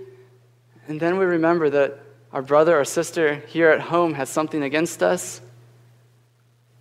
and 0.87 0.99
then 0.99 1.17
we 1.17 1.25
remember 1.25 1.69
that 1.69 1.99
our 2.31 2.41
brother 2.41 2.79
or 2.79 2.85
sister 2.85 3.35
here 3.47 3.69
at 3.69 3.81
home 3.81 4.13
has 4.13 4.29
something 4.29 4.63
against 4.63 5.03
us. 5.03 5.41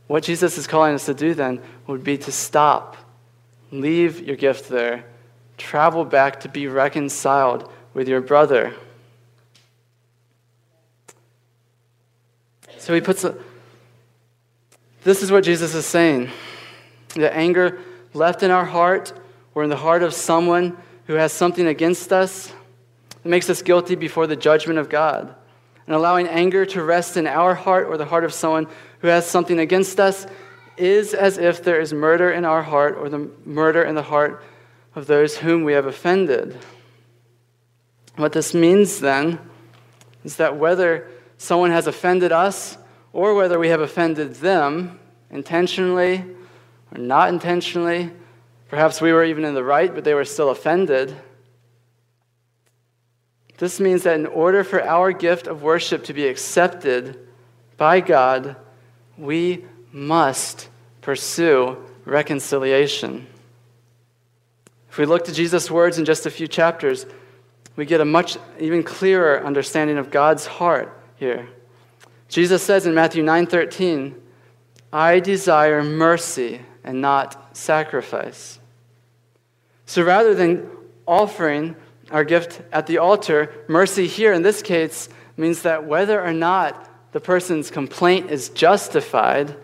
What 0.08 0.24
Jesus 0.24 0.58
is 0.58 0.66
calling 0.66 0.94
us 0.94 1.06
to 1.06 1.14
do 1.14 1.34
then 1.34 1.62
would 1.86 2.02
be 2.02 2.18
to 2.18 2.32
stop, 2.32 2.96
leave 3.70 4.20
your 4.20 4.36
gift 4.36 4.68
there, 4.68 5.04
travel 5.56 6.04
back 6.04 6.40
to 6.40 6.48
be 6.48 6.66
reconciled 6.66 7.70
with 7.94 8.08
your 8.08 8.20
brother. 8.20 8.74
So 12.78 12.94
he 12.94 13.00
puts 13.00 13.22
a, 13.22 13.36
this 15.04 15.22
is 15.22 15.30
what 15.30 15.44
Jesus 15.44 15.74
is 15.74 15.86
saying. 15.86 16.30
The 17.14 17.32
anger 17.34 17.78
left 18.14 18.42
in 18.42 18.50
our 18.50 18.64
heart 18.64 19.12
or 19.54 19.62
in 19.62 19.70
the 19.70 19.76
heart 19.76 20.02
of 20.02 20.12
someone 20.12 20.76
who 21.06 21.14
has 21.14 21.32
something 21.32 21.66
against 21.66 22.12
us 22.12 22.52
it 23.24 23.28
makes 23.28 23.50
us 23.50 23.62
guilty 23.62 23.94
before 23.94 24.26
the 24.26 24.36
judgment 24.36 24.78
of 24.78 24.88
God. 24.88 25.34
And 25.86 25.94
allowing 25.94 26.28
anger 26.28 26.64
to 26.66 26.82
rest 26.82 27.16
in 27.16 27.26
our 27.26 27.54
heart 27.54 27.86
or 27.86 27.96
the 27.96 28.04
heart 28.04 28.24
of 28.24 28.32
someone 28.32 28.68
who 29.00 29.08
has 29.08 29.26
something 29.26 29.58
against 29.58 30.00
us 30.00 30.26
is 30.76 31.14
as 31.14 31.38
if 31.38 31.62
there 31.62 31.80
is 31.80 31.92
murder 31.92 32.30
in 32.30 32.44
our 32.44 32.62
heart 32.62 32.96
or 32.96 33.08
the 33.08 33.30
murder 33.44 33.82
in 33.82 33.94
the 33.94 34.02
heart 34.02 34.42
of 34.94 35.06
those 35.06 35.38
whom 35.38 35.64
we 35.64 35.72
have 35.72 35.86
offended. 35.86 36.56
What 38.16 38.32
this 38.32 38.54
means 38.54 39.00
then 39.00 39.38
is 40.24 40.36
that 40.36 40.56
whether 40.56 41.08
someone 41.36 41.70
has 41.70 41.86
offended 41.86 42.32
us 42.32 42.78
or 43.12 43.34
whether 43.34 43.58
we 43.58 43.68
have 43.68 43.80
offended 43.80 44.34
them 44.36 44.98
intentionally 45.30 46.24
or 46.92 46.98
not 46.98 47.28
intentionally, 47.28 48.10
perhaps 48.68 49.00
we 49.00 49.12
were 49.12 49.24
even 49.24 49.44
in 49.44 49.54
the 49.54 49.64
right, 49.64 49.94
but 49.94 50.04
they 50.04 50.14
were 50.14 50.24
still 50.24 50.50
offended. 50.50 51.16
This 53.58 53.80
means 53.80 54.04
that 54.04 54.18
in 54.18 54.26
order 54.26 54.62
for 54.62 54.82
our 54.82 55.12
gift 55.12 55.46
of 55.46 55.62
worship 55.62 56.04
to 56.04 56.12
be 56.12 56.26
accepted 56.26 57.18
by 57.76 58.00
God, 58.00 58.56
we 59.18 59.64
must 59.92 60.68
pursue 61.00 61.76
reconciliation. 62.04 63.26
If 64.90 64.98
we 64.98 65.06
look 65.06 65.24
to 65.24 65.32
Jesus' 65.32 65.70
words 65.70 65.98
in 65.98 66.04
just 66.04 66.26
a 66.26 66.30
few 66.30 66.48
chapters, 66.48 67.06
we 67.76 67.84
get 67.84 68.00
a 68.00 68.04
much 68.04 68.38
even 68.58 68.82
clearer 68.82 69.44
understanding 69.44 69.98
of 69.98 70.10
God's 70.10 70.46
heart 70.46 70.92
here. 71.16 71.48
Jesus 72.28 72.62
says 72.62 72.86
in 72.86 72.94
Matthew 72.94 73.22
9:13, 73.22 74.14
"I 74.92 75.20
desire 75.20 75.82
mercy 75.82 76.62
and 76.84 77.00
not 77.00 77.56
sacrifice." 77.56 78.58
So 79.86 80.02
rather 80.02 80.34
than 80.34 80.68
offering 81.06 81.76
our 82.10 82.24
gift 82.24 82.60
at 82.72 82.86
the 82.86 82.98
altar, 82.98 83.50
mercy 83.68 84.06
here 84.06 84.32
in 84.32 84.42
this 84.42 84.62
case 84.62 85.08
means 85.36 85.62
that 85.62 85.84
whether 85.84 86.22
or 86.22 86.32
not 86.32 86.87
the 87.12 87.20
person's 87.20 87.70
complaint 87.70 88.30
is 88.30 88.50
justified, 88.50 89.56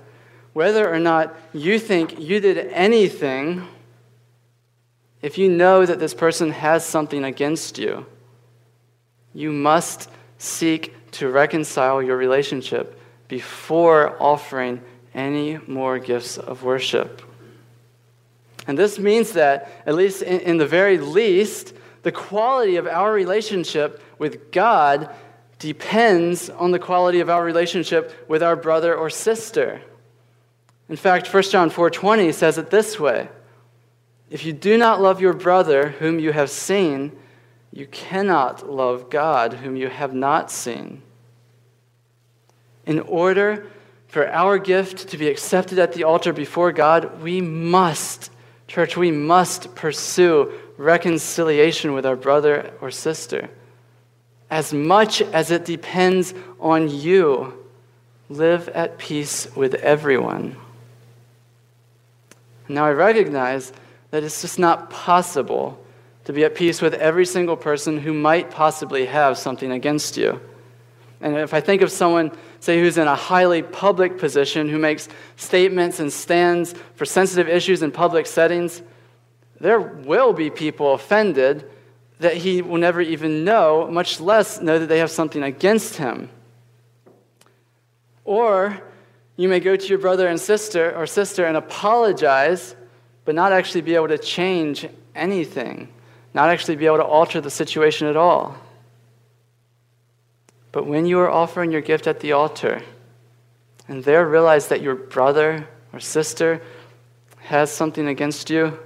whether 0.53 0.93
or 0.93 0.99
not 0.99 1.35
you 1.53 1.79
think 1.79 2.19
you 2.19 2.41
did 2.41 2.59
anything, 2.73 3.67
if 5.21 5.39
you 5.39 5.49
know 5.49 5.85
that 5.85 5.99
this 5.99 6.15
person 6.15 6.51
has 6.51 6.85
something 6.85 7.25
against 7.25 7.79
you, 7.79 8.07
you 9.33 9.51
must 9.51 10.09
seek 10.39 11.11
to 11.13 11.29
reconcile 11.29 12.03
your 12.03 12.17
relationship 12.17 13.01
before 13.29 14.21
offering 14.23 14.81
any 15.15 15.59
more 15.67 15.99
gifts 15.99 16.39
of 16.39 16.63
worship. 16.63 17.23
And 18.67 18.79
this 18.79 18.99
means 18.99 19.33
that, 19.33 19.71
at 19.87 19.95
least 19.95 20.23
in, 20.23 20.41
in 20.41 20.57
the 20.57 20.67
very 20.67 20.99
least, 20.99 21.75
the 22.03 22.13
quality 22.13 22.77
of 22.77 22.87
our 22.87 23.13
relationship 23.13 24.03
with 24.19 24.51
God 24.53 25.09
depends 25.65 26.51
on 26.51 26.73
the 26.73 26.79
quality 26.79 27.21
of 27.21 27.31
our 27.31 27.43
relationship 27.43 28.13
with 28.29 28.43
our 28.43 28.55
brother 28.55 28.95
or 28.95 29.09
sister. 29.09 29.81
In 30.91 30.97
fact, 30.97 31.33
1 31.33 31.43
John 31.45 31.71
4:20 31.71 32.35
says 32.35 32.59
it 32.59 32.69
this 32.69 33.01
way: 33.01 33.29
If 34.29 34.45
you 34.45 34.53
do 34.53 34.77
not 34.77 35.01
love 35.01 35.23
your 35.23 35.33
brother 35.33 35.89
whom 36.01 36.19
you 36.19 36.33
have 36.33 36.51
seen, 36.51 37.13
you 37.73 37.87
cannot 37.87 38.71
love 38.71 39.09
God 39.09 39.55
whom 39.55 39.75
you 39.75 39.89
have 39.89 40.13
not 40.13 40.51
seen. 40.51 41.01
In 42.85 43.01
order 43.01 43.67
for 44.07 44.29
our 44.29 44.59
gift 44.59 45.09
to 45.09 45.17
be 45.17 45.29
accepted 45.29 45.79
at 45.79 45.95
the 45.95 46.05
altar 46.05 46.35
before 46.35 46.73
God, 46.73 47.23
we 47.23 47.41
must, 47.41 48.31
church, 48.69 48.99
we 48.99 49.11
must 49.11 49.75
pursue 49.75 50.53
reconciliation 50.77 51.95
with 51.95 52.05
our 52.05 52.17
brother 52.17 52.71
or 52.83 52.91
sister. 52.91 53.49
As 54.55 54.73
much 54.73 55.21
as 55.21 55.51
it 55.51 55.65
depends 55.65 56.33
on 56.61 56.89
you, 56.89 57.53
live 58.29 58.69
at 58.69 58.99
peace 58.99 59.49
with 59.57 59.75
everyone. 59.75 60.55
Now, 62.69 62.85
I 62.85 62.93
recognize 62.93 63.73
that 64.13 64.23
it's 64.23 64.43
just 64.43 64.61
not 64.61 64.91
possible 64.91 65.85
to 66.27 66.33
be 66.33 66.45
at 66.45 66.55
peace 66.55 66.81
with 66.81 66.95
every 66.95 67.27
single 67.27 67.57
person 67.57 67.99
who 67.99 68.13
might 68.13 68.53
possibly 68.53 69.07
have 69.07 69.39
something 69.39 69.73
against 69.73 70.17
you. 70.17 70.41
And 71.21 71.37
if 71.37 71.53
I 71.53 71.61
think 71.61 71.83
of 71.83 71.91
someone, 71.91 72.31
say, 72.61 72.79
who's 72.79 72.97
in 72.97 73.09
a 73.09 73.17
highly 73.17 73.63
public 73.63 74.19
position, 74.19 74.69
who 74.69 74.79
makes 74.79 75.09
statements 75.35 75.99
and 75.99 76.13
stands 76.13 76.77
for 76.95 77.05
sensitive 77.05 77.49
issues 77.49 77.83
in 77.83 77.91
public 77.91 78.25
settings, 78.27 78.83
there 79.59 79.81
will 79.81 80.33
be 80.33 80.49
people 80.49 80.95
offended 80.95 81.69
that 82.21 82.37
he 82.37 82.63
will 82.63 82.79
never 82.79 83.01
even 83.01 83.45
know, 83.45 83.89
much 83.91 84.21
less 84.21 84.61
know 84.61 84.79
that 84.79 84.87
they 84.87 84.99
have 84.99 85.11
something 85.11 85.43
against 85.43 85.97
him. 85.97 86.29
Or 88.25 88.81
you 89.37 89.49
may 89.49 89.61
go 89.61 89.77
to 89.77 89.87
your 89.87 89.99
brother 89.99 90.29
and 90.29 90.41
sister 90.41 90.97
or 90.97 91.07
sister 91.07 91.45
and 91.45 91.57
apologize, 91.57 92.77
but 93.25 93.35
not 93.35 93.53
actually 93.53 93.83
be 93.83 93.95
able 93.95 94.09
to 94.09 94.19
change 94.19 94.87
anything, 95.15 95.89
not 96.33 96.51
actually 96.51 96.77
be 96.77 96.87
able 96.87 96.99
to 96.99 97.05
alter 97.05 97.41
the 97.41 97.51
situation 97.51 98.07
at 98.07 98.17
all. 98.17 98.57
But 100.73 100.87
when 100.87 101.07
you 101.07 101.19
are 101.21 101.31
offering 101.31 101.71
your 101.71 101.81
gift 101.81 102.07
at 102.07 102.21
the 102.21 102.33
altar, 102.33 102.83
and 103.87 104.03
there 104.03 104.27
realize 104.27 104.69
that 104.69 104.81
your 104.81 104.95
brother 104.95 105.69
or 105.93 106.01
sister 106.01 106.63
has 107.43 107.71
something 107.71 108.09
against 108.09 108.51
you, 108.51 108.79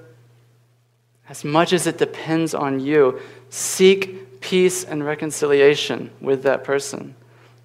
as 1.28 1.44
much 1.44 1.72
as 1.72 1.86
it 1.86 1.98
depends 1.98 2.54
on 2.54 2.80
you, 2.80 3.20
seek 3.50 4.40
peace 4.40 4.84
and 4.84 5.04
reconciliation 5.04 6.10
with 6.20 6.42
that 6.44 6.64
person 6.64 7.14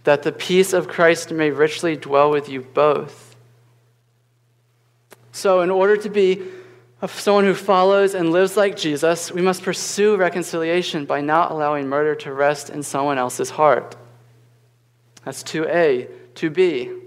that 0.04 0.24
the 0.24 0.32
peace 0.32 0.74
of 0.74 0.88
Christ 0.88 1.32
may 1.32 1.50
richly 1.50 1.96
dwell 1.96 2.30
with 2.30 2.50
you 2.50 2.62
both. 2.62 3.36
So, 5.32 5.62
in 5.62 5.70
order 5.70 5.98
to 5.98 6.10
be 6.10 6.42
someone 7.08 7.46
who 7.46 7.54
follows 7.54 8.14
and 8.14 8.32
lives 8.32 8.56
like 8.56 8.78
Jesus, 8.78 9.32
we 9.32 9.42
must 9.42 9.64
pursue 9.64 10.16
reconciliation 10.16 11.06
by 11.06 11.22
not 11.22 11.52
allowing 11.52 11.88
murder 11.88 12.16
to 12.16 12.34
rest 12.34 12.70
in 12.70 12.84
someone 12.84 13.18
else's 13.18 13.50
heart. 13.50 13.96
That's 15.26 15.44
2a. 15.44 16.10
2b. 16.36 17.00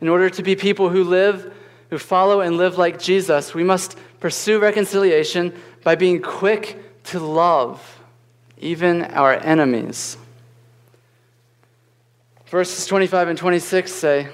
In 0.00 0.08
order 0.08 0.30
to 0.30 0.42
be 0.42 0.56
people 0.56 0.88
who 0.88 1.04
live, 1.04 1.52
who 1.90 1.98
follow 1.98 2.40
and 2.40 2.56
live 2.56 2.78
like 2.78 2.98
Jesus, 2.98 3.54
we 3.54 3.62
must 3.62 3.98
pursue 4.22 4.60
reconciliation 4.60 5.52
by 5.82 5.96
being 5.96 6.22
quick 6.22 7.02
to 7.02 7.18
love 7.18 8.00
even 8.56 9.02
our 9.06 9.34
enemies. 9.34 10.16
Verses 12.46 12.86
25 12.86 13.30
and 13.30 13.36
26 13.36 13.92
say, 13.92 14.28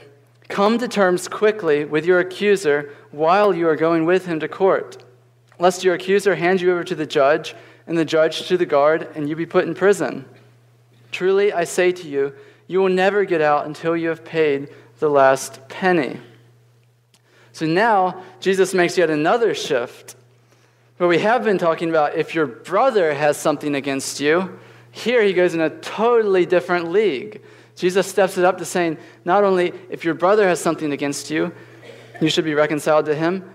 Come 0.51 0.77
to 0.77 0.89
terms 0.89 1.27
quickly 1.27 1.87
with 1.87 2.05
your 2.05 2.21
accuser 2.21 2.95
while 3.13 3.55
you 3.55 3.67
are 3.67 3.77
going 3.77 4.05
with 4.05 4.27
him 4.27 4.39
to 4.41 4.47
court, 4.47 5.03
lest 5.59 5.83
your 5.83 5.95
accuser 5.95 6.35
hand 6.35 6.61
you 6.61 6.71
over 6.71 6.85
to 6.85 6.95
the 6.95 7.07
judge, 7.07 7.55
and 7.87 7.97
the 7.97 8.05
judge 8.05 8.47
to 8.47 8.59
the 8.59 8.67
guard, 8.67 9.09
and 9.15 9.27
you 9.27 9.35
be 9.35 9.47
put 9.47 9.65
in 9.65 9.75
prison. 9.75 10.27
Truly, 11.13 11.51
I 11.51 11.65
say 11.65 11.93
to 11.93 12.07
you, 12.07 12.35
you 12.67 12.81
will 12.81 12.91
never 12.91 13.25
get 13.25 13.41
out 13.41 13.65
until 13.65 13.97
you 13.97 14.11
have 14.11 14.23
paid 14.23 14.69
the 14.99 15.09
last 15.09 15.67
penny. 15.71 16.21
So 17.59 17.67
now, 17.67 18.23
Jesus 18.39 18.73
makes 18.73 18.97
yet 18.97 19.11
another 19.11 19.53
shift. 19.53 20.15
Where 20.99 21.09
we 21.09 21.19
have 21.19 21.43
been 21.43 21.59
talking 21.59 21.91
about 21.91 22.15
if 22.15 22.33
your 22.33 22.47
brother 22.47 23.13
has 23.13 23.37
something 23.37 23.75
against 23.75 24.21
you, 24.21 24.61
here 24.93 25.25
he 25.25 25.33
goes 25.33 25.55
in 25.55 25.61
a 25.61 25.71
totally 25.81 26.47
different 26.47 26.93
league. 26.93 27.43
Jesus 27.75 28.07
steps 28.07 28.39
it 28.39 28.45
up 28.45 28.59
to 28.59 28.65
saying, 28.65 28.97
not 29.25 29.43
only 29.43 29.73
if 29.91 30.05
your 30.05 30.15
brother 30.15 30.47
has 30.47 30.61
something 30.61 30.93
against 30.93 31.33
you, 31.33 31.53
you 32.21 32.31
should 32.31 32.45
be 32.45 32.55
reconciled 32.55 33.07
to 33.07 33.15
him, 33.17 33.53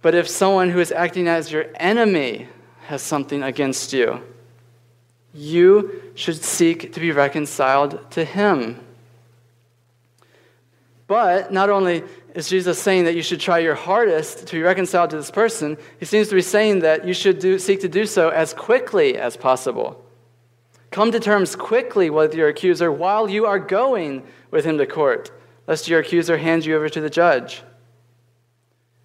but 0.00 0.14
if 0.14 0.26
someone 0.26 0.70
who 0.70 0.80
is 0.80 0.90
acting 0.90 1.28
as 1.28 1.52
your 1.52 1.66
enemy 1.74 2.48
has 2.86 3.02
something 3.02 3.42
against 3.42 3.92
you, 3.92 4.22
you 5.34 6.00
should 6.14 6.42
seek 6.42 6.94
to 6.94 7.00
be 7.00 7.12
reconciled 7.12 8.10
to 8.12 8.24
him. 8.24 8.80
But 11.10 11.52
not 11.52 11.70
only 11.70 12.04
is 12.34 12.48
Jesus 12.48 12.80
saying 12.80 13.04
that 13.04 13.14
you 13.14 13.22
should 13.22 13.40
try 13.40 13.58
your 13.58 13.74
hardest 13.74 14.46
to 14.46 14.56
be 14.56 14.62
reconciled 14.62 15.10
to 15.10 15.16
this 15.16 15.30
person, 15.30 15.76
he 15.98 16.04
seems 16.04 16.28
to 16.28 16.34
be 16.34 16.42
saying 16.42 16.80
that 16.80 17.06
you 17.06 17.14
should 17.14 17.38
do, 17.38 17.58
seek 17.58 17.80
to 17.80 17.88
do 17.88 18.06
so 18.06 18.28
as 18.28 18.54
quickly 18.54 19.16
as 19.16 19.36
possible. 19.36 20.04
Come 20.90 21.12
to 21.12 21.20
terms 21.20 21.54
quickly 21.54 22.10
with 22.10 22.34
your 22.34 22.48
accuser 22.48 22.90
while 22.90 23.28
you 23.28 23.46
are 23.46 23.58
going 23.58 24.24
with 24.50 24.64
him 24.64 24.78
to 24.78 24.86
court, 24.86 25.30
lest 25.66 25.88
your 25.88 26.00
accuser 26.00 26.36
hand 26.36 26.64
you 26.64 26.76
over 26.76 26.88
to 26.88 27.00
the 27.00 27.10
judge. 27.10 27.62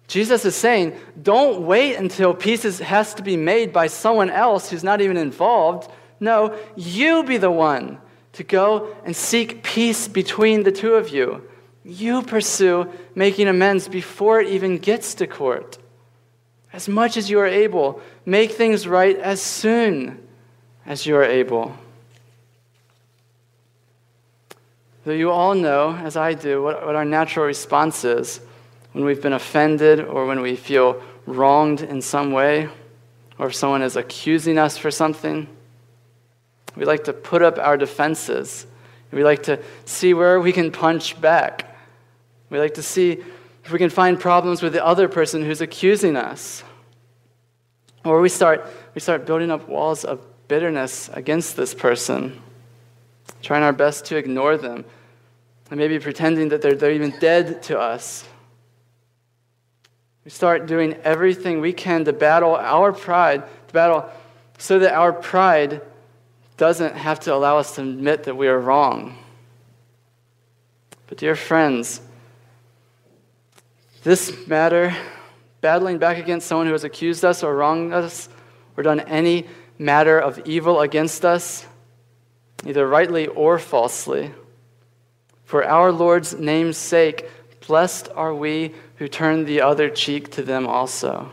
Jesus 0.08 0.44
is 0.44 0.54
saying, 0.54 0.96
don't 1.20 1.62
wait 1.62 1.96
until 1.96 2.34
peace 2.34 2.78
has 2.78 3.14
to 3.14 3.22
be 3.22 3.36
made 3.36 3.72
by 3.72 3.88
someone 3.88 4.30
else 4.30 4.70
who's 4.70 4.84
not 4.84 5.00
even 5.00 5.16
involved. 5.16 5.90
No, 6.20 6.58
you 6.76 7.24
be 7.24 7.38
the 7.38 7.50
one 7.50 7.98
to 8.34 8.44
go 8.44 8.94
and 9.04 9.16
seek 9.16 9.62
peace 9.62 10.06
between 10.08 10.62
the 10.62 10.72
two 10.72 10.94
of 10.94 11.08
you. 11.08 11.42
You 11.88 12.22
pursue 12.22 12.92
making 13.14 13.46
amends 13.46 13.86
before 13.86 14.40
it 14.40 14.48
even 14.48 14.78
gets 14.78 15.14
to 15.14 15.28
court. 15.28 15.78
As 16.72 16.88
much 16.88 17.16
as 17.16 17.30
you 17.30 17.38
are 17.38 17.46
able, 17.46 18.02
make 18.24 18.50
things 18.50 18.88
right 18.88 19.16
as 19.16 19.40
soon 19.40 20.20
as 20.84 21.06
you 21.06 21.14
are 21.14 21.22
able. 21.24 21.76
Though 25.04 25.12
you 25.12 25.30
all 25.30 25.54
know, 25.54 25.94
as 25.94 26.16
I 26.16 26.34
do, 26.34 26.60
what, 26.60 26.84
what 26.84 26.96
our 26.96 27.04
natural 27.04 27.46
response 27.46 28.04
is 28.04 28.40
when 28.92 29.04
we've 29.04 29.22
been 29.22 29.32
offended 29.32 30.00
or 30.00 30.26
when 30.26 30.40
we 30.40 30.56
feel 30.56 31.00
wronged 31.24 31.82
in 31.82 32.02
some 32.02 32.32
way, 32.32 32.68
or 33.38 33.46
if 33.46 33.54
someone 33.54 33.82
is 33.82 33.94
accusing 33.94 34.58
us 34.58 34.76
for 34.76 34.90
something. 34.90 35.46
We 36.74 36.84
like 36.84 37.04
to 37.04 37.12
put 37.12 37.42
up 37.42 37.58
our 37.58 37.76
defenses. 37.76 38.66
We 39.12 39.22
like 39.22 39.44
to 39.44 39.60
see 39.84 40.14
where 40.14 40.40
we 40.40 40.50
can 40.50 40.72
punch 40.72 41.20
back. 41.20 41.74
We 42.50 42.58
like 42.58 42.74
to 42.74 42.82
see 42.82 43.22
if 43.64 43.72
we 43.72 43.78
can 43.78 43.90
find 43.90 44.18
problems 44.18 44.62
with 44.62 44.72
the 44.72 44.84
other 44.84 45.08
person 45.08 45.44
who's 45.44 45.60
accusing 45.60 46.16
us. 46.16 46.62
Or 48.04 48.20
we 48.20 48.28
start, 48.28 48.66
we 48.94 49.00
start 49.00 49.26
building 49.26 49.50
up 49.50 49.68
walls 49.68 50.04
of 50.04 50.20
bitterness 50.46 51.10
against 51.12 51.56
this 51.56 51.74
person, 51.74 52.40
trying 53.42 53.64
our 53.64 53.72
best 53.72 54.04
to 54.06 54.16
ignore 54.16 54.56
them, 54.56 54.84
and 55.70 55.78
maybe 55.80 55.98
pretending 55.98 56.50
that 56.50 56.62
they're, 56.62 56.76
they're 56.76 56.92
even 56.92 57.18
dead 57.18 57.64
to 57.64 57.78
us. 57.78 58.24
We 60.24 60.30
start 60.30 60.66
doing 60.66 60.94
everything 61.02 61.60
we 61.60 61.72
can 61.72 62.04
to 62.04 62.12
battle 62.12 62.54
our 62.54 62.92
pride, 62.92 63.42
to 63.66 63.74
battle 63.74 64.08
so 64.58 64.78
that 64.78 64.94
our 64.94 65.12
pride 65.12 65.82
doesn't 66.56 66.94
have 66.94 67.20
to 67.20 67.34
allow 67.34 67.58
us 67.58 67.74
to 67.74 67.82
admit 67.82 68.24
that 68.24 68.36
we 68.36 68.48
are 68.48 68.58
wrong. 68.58 69.18
But, 71.08 71.18
dear 71.18 71.36
friends, 71.36 72.00
this 74.06 74.46
matter, 74.46 74.94
battling 75.60 75.98
back 75.98 76.16
against 76.16 76.46
someone 76.46 76.68
who 76.68 76.72
has 76.72 76.84
accused 76.84 77.24
us 77.24 77.42
or 77.42 77.56
wronged 77.56 77.92
us 77.92 78.28
or 78.76 78.84
done 78.84 79.00
any 79.00 79.44
matter 79.80 80.16
of 80.16 80.38
evil 80.44 80.80
against 80.80 81.24
us, 81.24 81.66
either 82.64 82.86
rightly 82.86 83.26
or 83.26 83.58
falsely. 83.58 84.30
For 85.44 85.64
our 85.64 85.90
Lord's 85.90 86.34
name's 86.38 86.76
sake, 86.76 87.28
blessed 87.66 88.08
are 88.14 88.32
we 88.32 88.76
who 88.94 89.08
turn 89.08 89.44
the 89.44 89.60
other 89.62 89.90
cheek 89.90 90.30
to 90.34 90.42
them 90.44 90.68
also. 90.68 91.32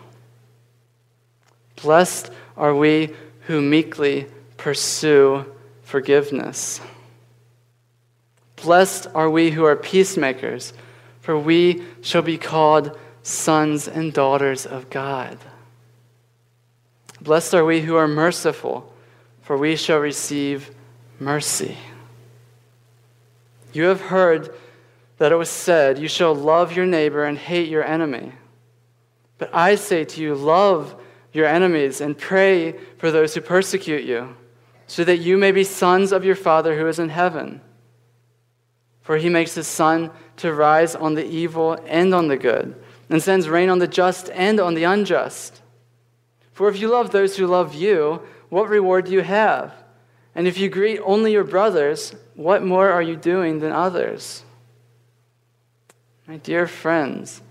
Blessed 1.76 2.32
are 2.58 2.74
we 2.74 3.14
who 3.42 3.62
meekly 3.62 4.26
pursue 4.58 5.46
forgiveness. 5.84 6.82
Blessed 8.56 9.06
are 9.14 9.30
we 9.30 9.52
who 9.52 9.64
are 9.64 9.76
peacemakers, 9.76 10.74
for 11.24 11.40
we 11.40 11.82
shall 12.02 12.22
be 12.22 12.38
called 12.38 13.00
sons 13.24 13.88
and 13.88 14.12
daughters 14.12 14.66
of 14.66 14.90
God. 14.90 15.38
Blessed 17.22 17.54
are 17.54 17.64
we 17.64 17.80
who 17.80 17.96
are 17.96 18.10
merciful, 18.10 18.94
for 19.42 19.58
we 19.58 19.78
shall 19.78 20.00
receive 20.00 20.76
mercy. 21.22 21.78
You 23.72 23.84
have 23.84 24.02
heard 24.02 24.54
that 25.18 25.32
it 25.32 25.38
was 25.38 25.50
said, 25.50 25.98
You 25.98 26.10
shall 26.10 26.36
love 26.36 26.76
your 26.76 26.86
neighbor 26.86 27.24
and 27.24 27.38
hate 27.38 27.70
your 27.70 27.86
enemy. 27.86 28.34
But 29.38 29.50
I 29.56 29.76
say 29.76 30.04
to 30.04 30.22
you, 30.22 30.36
love 30.36 30.94
your 31.32 31.46
enemies 31.46 32.02
and 32.02 32.18
pray 32.18 32.74
for 32.98 33.12
those 33.12 33.34
who 33.34 33.40
persecute 33.40 34.04
you, 34.04 34.36
so 34.88 35.06
that 35.06 35.20
you 35.20 35.38
may 35.38 35.54
be 35.54 35.64
sons 35.64 36.12
of 36.12 36.26
your 36.26 36.36
Father 36.36 36.78
who 36.78 36.86
is 36.86 37.00
in 37.00 37.08
heaven. 37.08 37.62
For 39.04 39.18
he 39.18 39.30
makes 39.30 39.54
his 39.54 39.68
sun 39.68 40.12
to 40.38 40.54
rise 40.54 40.96
on 40.96 41.14
the 41.14 41.26
evil 41.26 41.78
and 41.86 42.14
on 42.16 42.28
the 42.28 42.38
good, 42.38 42.76
and 43.10 43.22
sends 43.22 43.48
rain 43.48 43.70
on 43.70 43.80
the 43.80 43.88
just 43.88 44.30
and 44.32 44.60
on 44.60 44.74
the 44.74 44.86
unjust. 44.86 45.62
For 46.54 46.70
if 46.70 46.80
you 46.80 46.88
love 46.88 47.12
those 47.12 47.38
who 47.38 47.46
love 47.46 47.76
you, 47.76 48.22
what 48.50 48.70
reward 48.70 49.06
do 49.06 49.12
you 49.12 49.22
have? 49.22 49.74
And 50.36 50.48
if 50.48 50.58
you 50.58 50.70
greet 50.70 51.00
only 51.04 51.32
your 51.32 51.44
brothers, 51.44 52.16
what 52.36 52.64
more 52.64 52.90
are 52.90 53.02
you 53.02 53.16
doing 53.16 53.60
than 53.60 53.72
others? 53.72 54.44
My 56.28 56.38
dear 56.38 56.68
friends, 56.68 57.42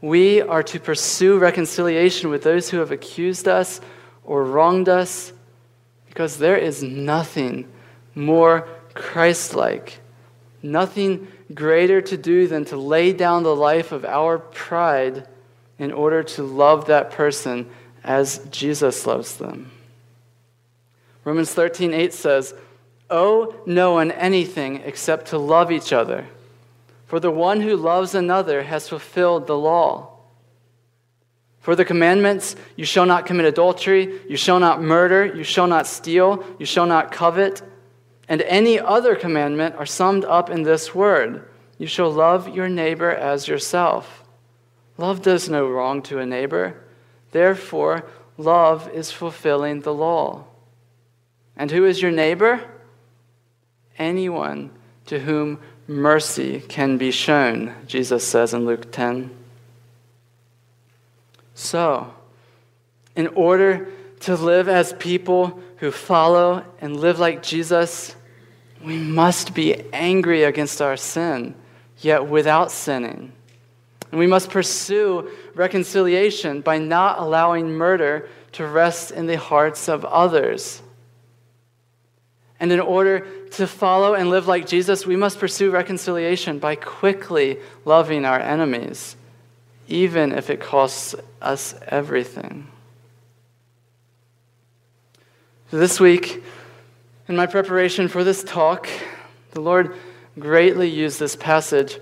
we 0.00 0.42
are 0.42 0.62
to 0.64 0.80
pursue 0.80 1.38
reconciliation 1.38 2.28
with 2.28 2.42
those 2.42 2.68
who 2.68 2.78
have 2.78 2.90
accused 2.90 3.48
us 3.48 3.80
or 4.24 4.44
wronged 4.44 4.88
us 4.88 5.32
because 6.08 6.38
there 6.38 6.56
is 6.56 6.82
nothing 6.82 7.68
more 8.14 8.66
Christ 8.94 9.54
like 9.54 10.00
nothing 10.62 11.28
greater 11.54 12.00
to 12.00 12.16
do 12.16 12.46
than 12.46 12.64
to 12.66 12.76
lay 12.76 13.12
down 13.12 13.42
the 13.42 13.54
life 13.54 13.92
of 13.92 14.04
our 14.04 14.38
pride 14.38 15.26
in 15.78 15.92
order 15.92 16.22
to 16.22 16.42
love 16.42 16.86
that 16.86 17.10
person 17.10 17.68
as 18.02 18.38
Jesus 18.50 19.06
loves 19.06 19.36
them. 19.36 19.70
Romans 21.24 21.52
13, 21.52 21.92
8 21.92 22.14
says, 22.14 22.54
Owe 23.10 23.54
no 23.66 23.92
one 23.92 24.10
anything 24.12 24.76
except 24.84 25.26
to 25.28 25.38
love 25.38 25.70
each 25.70 25.92
other, 25.92 26.26
for 27.06 27.20
the 27.20 27.30
one 27.30 27.60
who 27.60 27.76
loves 27.76 28.14
another 28.14 28.62
has 28.62 28.88
fulfilled 28.88 29.46
the 29.46 29.56
law. 29.58 30.12
For 31.60 31.74
the 31.74 31.84
commandments, 31.84 32.54
you 32.76 32.84
shall 32.84 33.06
not 33.06 33.26
commit 33.26 33.44
adultery, 33.44 34.20
you 34.28 34.36
shall 34.36 34.60
not 34.60 34.80
murder, 34.80 35.26
you 35.26 35.42
shall 35.42 35.66
not 35.66 35.86
steal, 35.88 36.44
you 36.60 36.66
shall 36.66 36.86
not 36.86 37.10
covet 37.10 37.60
and 38.28 38.42
any 38.42 38.78
other 38.78 39.14
commandment 39.14 39.76
are 39.76 39.86
summed 39.86 40.24
up 40.24 40.50
in 40.50 40.62
this 40.62 40.94
word 40.94 41.48
You 41.78 41.86
shall 41.86 42.10
love 42.10 42.48
your 42.48 42.68
neighbor 42.68 43.10
as 43.10 43.48
yourself. 43.48 44.24
Love 44.98 45.20
does 45.20 45.48
no 45.48 45.68
wrong 45.68 46.02
to 46.02 46.18
a 46.18 46.26
neighbor. 46.26 46.82
Therefore, 47.32 48.06
love 48.38 48.88
is 48.94 49.10
fulfilling 49.10 49.82
the 49.82 49.92
law. 49.92 50.44
And 51.54 51.70
who 51.70 51.84
is 51.84 52.00
your 52.00 52.10
neighbor? 52.10 52.64
Anyone 53.98 54.70
to 55.06 55.20
whom 55.20 55.60
mercy 55.86 56.60
can 56.60 56.96
be 56.96 57.10
shown, 57.10 57.74
Jesus 57.86 58.26
says 58.26 58.54
in 58.54 58.64
Luke 58.64 58.90
10. 58.90 59.30
So, 61.54 62.14
in 63.14 63.28
order 63.28 63.88
to 64.20 64.34
live 64.36 64.68
as 64.68 64.92
people 64.94 65.60
who 65.76 65.90
follow 65.90 66.64
and 66.80 66.98
live 66.98 67.18
like 67.18 67.42
Jesus, 67.42 68.14
we 68.82 68.96
must 68.96 69.54
be 69.54 69.82
angry 69.92 70.44
against 70.44 70.80
our 70.80 70.96
sin, 70.96 71.54
yet 71.98 72.26
without 72.26 72.70
sinning. 72.70 73.32
And 74.10 74.18
we 74.18 74.26
must 74.26 74.50
pursue 74.50 75.30
reconciliation 75.54 76.60
by 76.60 76.78
not 76.78 77.18
allowing 77.18 77.72
murder 77.72 78.28
to 78.52 78.66
rest 78.66 79.10
in 79.10 79.26
the 79.26 79.36
hearts 79.36 79.88
of 79.88 80.04
others. 80.04 80.80
And 82.58 82.72
in 82.72 82.80
order 82.80 83.26
to 83.52 83.66
follow 83.66 84.14
and 84.14 84.30
live 84.30 84.46
like 84.46 84.66
Jesus, 84.66 85.04
we 85.04 85.16
must 85.16 85.38
pursue 85.38 85.70
reconciliation 85.70 86.58
by 86.58 86.76
quickly 86.76 87.58
loving 87.84 88.24
our 88.24 88.40
enemies, 88.40 89.16
even 89.88 90.32
if 90.32 90.48
it 90.48 90.60
costs 90.60 91.14
us 91.42 91.74
everything. 91.88 92.68
This 95.72 95.98
week, 95.98 96.44
in 97.26 97.34
my 97.34 97.46
preparation 97.46 98.06
for 98.06 98.22
this 98.22 98.44
talk, 98.44 98.88
the 99.50 99.60
Lord 99.60 99.96
greatly 100.38 100.88
used 100.88 101.18
this 101.18 101.34
passage 101.34 101.98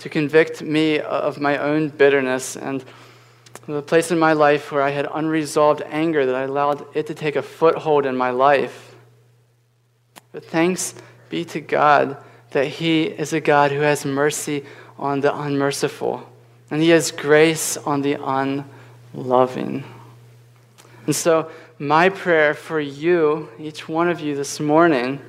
to 0.00 0.08
convict 0.08 0.62
me 0.62 0.98
of 0.98 1.38
my 1.38 1.58
own 1.58 1.90
bitterness 1.90 2.56
and 2.56 2.84
the 3.68 3.82
place 3.82 4.10
in 4.10 4.18
my 4.18 4.32
life 4.32 4.72
where 4.72 4.82
I 4.82 4.90
had 4.90 5.06
unresolved 5.14 5.82
anger 5.86 6.26
that 6.26 6.34
I 6.34 6.42
allowed 6.42 6.84
it 6.96 7.06
to 7.06 7.14
take 7.14 7.36
a 7.36 7.42
foothold 7.42 8.04
in 8.04 8.16
my 8.16 8.30
life. 8.30 8.96
But 10.32 10.44
thanks 10.44 10.96
be 11.28 11.44
to 11.44 11.60
God 11.60 12.16
that 12.50 12.66
He 12.66 13.04
is 13.04 13.32
a 13.32 13.40
God 13.40 13.70
who 13.70 13.80
has 13.82 14.04
mercy 14.04 14.64
on 14.98 15.20
the 15.20 15.32
unmerciful, 15.32 16.28
and 16.68 16.82
He 16.82 16.88
has 16.88 17.12
grace 17.12 17.76
on 17.76 18.02
the 18.02 18.14
unloving. 19.14 19.84
And 21.06 21.14
so, 21.14 21.50
my 21.78 22.08
prayer 22.08 22.54
for 22.54 22.80
you, 22.80 23.48
each 23.58 23.88
one 23.88 24.08
of 24.08 24.20
you 24.20 24.36
this 24.36 24.60
morning, 24.60 25.20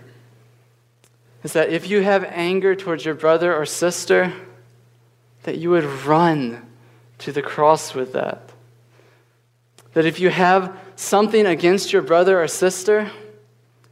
is 1.44 1.54
that 1.54 1.70
if 1.70 1.90
you 1.90 2.02
have 2.02 2.24
anger 2.26 2.76
towards 2.76 3.06
your 3.06 3.16
brother 3.16 3.56
or 3.56 3.66
sister, 3.66 4.34
that 5.44 5.58
you 5.58 5.70
would 5.70 5.84
run 5.84 6.66
to 7.20 7.32
the 7.32 7.42
cross 7.42 7.94
with 7.94 8.14
that. 8.14 8.50
That 9.94 10.06
if 10.06 10.20
you 10.20 10.30
have 10.30 10.78
something 10.96 11.46
against 11.46 11.94
your 11.94 12.02
brother 12.02 12.42
or 12.42 12.48
sister, 12.48 13.12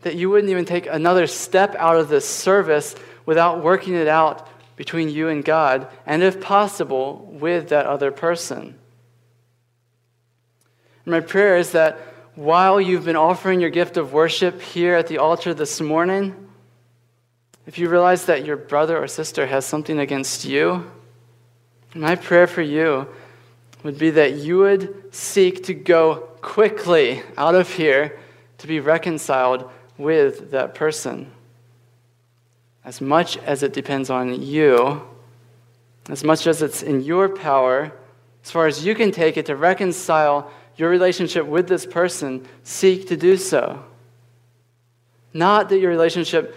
that 0.02 0.16
you 0.16 0.30
wouldn't 0.30 0.52
even 0.52 0.66
take 0.66 0.88
another 0.88 1.28
step 1.28 1.76
out 1.76 1.98
of 1.98 2.10
this 2.10 2.28
service 2.28 2.96
without 3.26 3.64
working 3.64 3.94
it 3.96 4.08
out 4.08 4.48
between 4.76 5.10
you 5.10 5.30
and 5.30 5.46
God, 5.46 5.88
and 6.06 6.24
if 6.24 6.42
possible, 6.42 7.30
with 7.40 7.70
that 7.70 7.86
other 7.86 8.12
person. 8.12 8.78
My 11.06 11.20
prayer 11.20 11.58
is 11.58 11.72
that 11.74 12.00
while 12.36 12.82
you've 12.82 13.06
been 13.06 13.16
offering 13.16 13.60
your 13.60 13.70
gift 13.70 13.98
of 13.98 14.12
worship 14.12 14.62
here 14.62 14.96
at 14.96 15.08
the 15.08 15.20
altar 15.20 15.54
this 15.54 15.80
morning, 15.80 16.36
if 17.68 17.78
you 17.78 17.90
realize 17.90 18.26
that 18.26 18.46
your 18.46 18.58
brother 18.58 18.98
or 18.98 19.08
sister 19.08 19.46
has 19.46 19.66
something 19.66 20.00
against 20.00 20.44
you, 20.44 20.90
my 21.94 22.16
prayer 22.16 22.48
for 22.48 22.64
you 22.64 23.08
would 23.84 24.00
be 24.00 24.10
that 24.10 24.34
you 24.34 24.58
would 24.58 25.14
seek 25.14 25.64
to 25.66 25.74
go 25.74 26.28
quickly 26.42 27.22
out 27.38 27.54
of 27.54 27.70
here 27.72 28.20
to 28.58 28.68
be 28.68 28.80
reconciled 28.80 29.70
with 29.98 30.52
that 30.52 30.74
person. 30.74 31.32
As 32.84 33.00
much 33.00 33.38
as 33.38 33.62
it 33.62 33.74
depends 33.74 34.10
on 34.10 34.42
you, 34.42 35.04
as 36.10 36.24
much 36.24 36.48
as 36.48 36.62
it's 36.62 36.82
in 36.82 37.02
your 37.02 37.30
power, 37.30 37.94
as 38.44 38.52
far 38.52 38.68
as 38.68 38.86
you 38.86 38.96
can 38.96 39.12
take 39.12 39.38
it 39.38 39.46
to 39.46 39.56
reconcile 39.56 40.52
your 40.76 40.90
relationship 40.90 41.46
with 41.46 41.68
this 41.68 41.86
person, 41.86 42.48
seek 42.64 43.08
to 43.10 43.18
do 43.18 43.38
so. 43.38 43.84
Not 45.34 45.70
that 45.70 45.80
your 45.80 45.90
relationship 45.90 46.56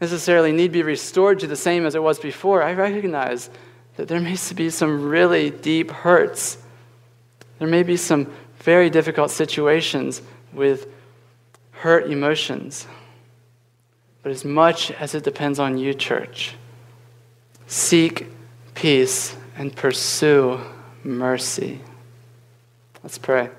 necessarily 0.00 0.52
need 0.52 0.72
be 0.72 0.82
restored 0.82 1.40
to 1.40 1.46
the 1.46 1.56
same 1.56 1.86
as 1.86 1.94
it 1.94 2.02
was 2.02 2.18
before. 2.18 2.62
I 2.62 2.72
recognize 2.72 3.50
that 3.96 4.08
there 4.08 4.20
may 4.20 4.36
be 4.54 4.70
some 4.70 5.08
really 5.08 5.50
deep 5.50 5.90
hurts. 5.90 6.58
There 7.58 7.68
may 7.68 7.82
be 7.82 7.96
some 7.96 8.32
very 8.58 8.90
difficult 8.90 9.30
situations 9.30 10.20
with 10.52 10.88
hurt 11.70 12.10
emotions. 12.10 12.86
But 14.22 14.32
as 14.32 14.44
much 14.44 14.90
as 14.92 15.14
it 15.14 15.22
depends 15.22 15.58
on 15.58 15.76
you, 15.76 15.92
church, 15.94 16.54
seek 17.66 18.26
peace 18.74 19.36
and 19.56 19.74
pursue 19.74 20.60
mercy. 21.04 21.80
Let's 23.04 23.18
pray. 23.18 23.50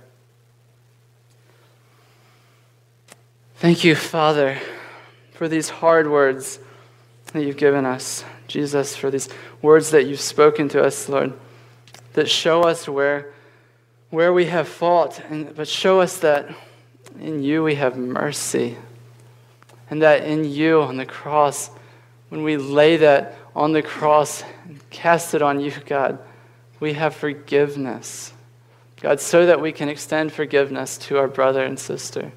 Thank 3.57 3.83
you, 3.83 3.93
Father, 3.93 4.57
for 5.33 5.47
these 5.47 5.69
hard 5.69 6.09
words 6.09 6.57
that 7.31 7.43
you've 7.43 7.55
given 7.55 7.85
us. 7.85 8.25
Jesus, 8.47 8.95
for 8.95 9.11
these 9.11 9.29
words 9.61 9.91
that 9.91 10.07
you've 10.07 10.19
spoken 10.19 10.67
to 10.69 10.83
us, 10.83 11.07
Lord, 11.07 11.31
that 12.13 12.27
show 12.27 12.63
us 12.63 12.89
where, 12.89 13.33
where 14.09 14.33
we 14.33 14.45
have 14.45 14.67
fault, 14.67 15.21
and, 15.29 15.55
but 15.55 15.67
show 15.67 16.01
us 16.01 16.17
that 16.17 16.49
in 17.19 17.43
you 17.43 17.63
we 17.63 17.75
have 17.75 17.97
mercy. 17.97 18.75
And 19.91 20.01
that 20.01 20.23
in 20.23 20.45
you 20.45 20.81
on 20.81 20.97
the 20.97 21.05
cross, 21.05 21.69
when 22.29 22.41
we 22.41 22.57
lay 22.57 22.97
that 22.97 23.37
on 23.55 23.73
the 23.73 23.83
cross 23.83 24.43
and 24.67 24.89
cast 24.89 25.35
it 25.35 25.43
on 25.43 25.59
you, 25.59 25.71
God, 25.85 26.17
we 26.79 26.93
have 26.93 27.15
forgiveness. 27.15 28.33
God, 29.05 29.21
so 29.21 29.45
that 29.45 29.61
we 29.61 29.71
can 29.71 29.87
extend 29.87 30.33
forgiveness 30.33 30.97
to 30.97 31.19
our 31.19 31.27
brother 31.27 31.63
and 31.63 31.77
sister. 31.77 32.31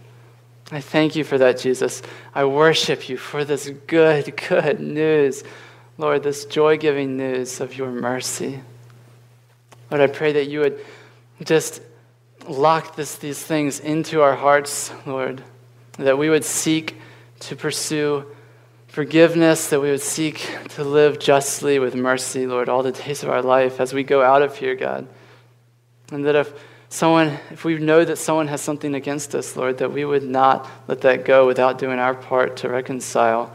I 0.71 0.83
thank 0.83 1.17
you 1.17 1.25
for 1.25 1.39
that, 1.39 1.59
Jesus. 1.59 2.03
I 2.35 2.45
worship 2.45 3.09
you 3.09 3.17
for 3.17 3.43
this 3.43 3.71
good, 3.87 4.37
good 4.51 4.79
news. 4.79 5.45
Lord, 5.97 6.23
this 6.23 6.45
joy 6.45 6.77
giving 6.77 7.17
news 7.17 7.63
of 7.63 7.75
your 7.75 7.91
mercy. 7.91 8.61
Lord, 9.91 10.03
I 10.03 10.09
pray 10.09 10.33
that 10.33 10.49
you 10.51 10.61
would 10.61 10.79
just 11.43 11.81
lock 12.47 12.97
this, 12.97 13.17
these 13.17 13.43
things 13.43 13.81
into 13.81 14.21
our 14.21 14.37
hearts, 14.37 14.93
Lord, 15.07 15.43
that 15.97 16.19
we 16.19 16.29
would 16.29 16.45
seek 16.45 17.01
to 17.41 17.57
pursue 17.57 18.27
forgiveness, 18.89 19.71
that 19.71 19.81
we 19.81 19.91
would 19.91 20.03
seek 20.03 20.55
to 20.73 20.85
live 20.85 21.19
justly 21.19 21.79
with 21.79 21.95
mercy, 21.95 22.47
Lord, 22.47 22.69
all 22.69 22.83
the 22.83 22.93
days 22.93 23.23
of 23.23 23.31
our 23.31 23.41
life 23.41 23.81
as 23.81 23.95
we 23.95 24.03
go 24.03 24.21
out 24.23 24.43
of 24.43 24.59
here, 24.59 24.75
God. 24.75 25.09
And 26.11 26.25
that 26.25 26.35
if 26.35 26.53
someone, 26.89 27.39
if 27.51 27.65
we 27.65 27.79
know 27.79 28.05
that 28.05 28.17
someone 28.17 28.49
has 28.49 28.61
something 28.61 28.95
against 28.95 29.35
us, 29.35 29.57
Lord, 29.57 29.79
that 29.79 29.93
we 29.93 30.05
would 30.05 30.23
not 30.23 30.69
let 30.87 31.01
that 31.03 31.25
go 31.25 31.47
without 31.47 31.79
doing 31.79 31.99
our 31.99 32.15
part 32.15 32.57
to 32.59 32.69
reconcile 32.69 33.55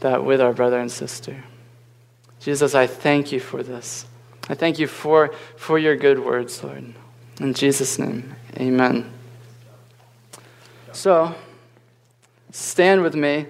that 0.00 0.24
with 0.24 0.40
our 0.40 0.52
brother 0.52 0.78
and 0.78 0.90
sister. 0.90 1.42
Jesus, 2.40 2.74
I 2.74 2.86
thank 2.86 3.32
you 3.32 3.40
for 3.40 3.62
this. 3.62 4.06
I 4.48 4.54
thank 4.54 4.78
you 4.78 4.86
for, 4.86 5.34
for 5.56 5.78
your 5.78 5.96
good 5.96 6.22
words, 6.22 6.62
Lord. 6.62 6.92
In 7.40 7.54
Jesus' 7.54 7.98
name, 7.98 8.36
amen. 8.58 9.10
So, 10.92 11.34
stand 12.52 13.02
with 13.02 13.14
me, 13.14 13.46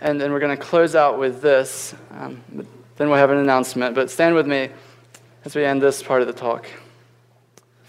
and 0.00 0.20
then 0.20 0.32
we're 0.32 0.40
going 0.40 0.56
to 0.56 0.62
close 0.62 0.96
out 0.96 1.18
with 1.18 1.40
this. 1.40 1.94
Um, 2.10 2.42
then 2.96 3.08
we'll 3.08 3.18
have 3.18 3.30
an 3.30 3.38
announcement, 3.38 3.94
but 3.94 4.10
stand 4.10 4.34
with 4.34 4.46
me 4.46 4.68
as 5.44 5.54
we 5.54 5.64
end 5.64 5.80
this 5.80 6.02
part 6.02 6.20
of 6.20 6.26
the 6.26 6.34
talk. 6.34 6.66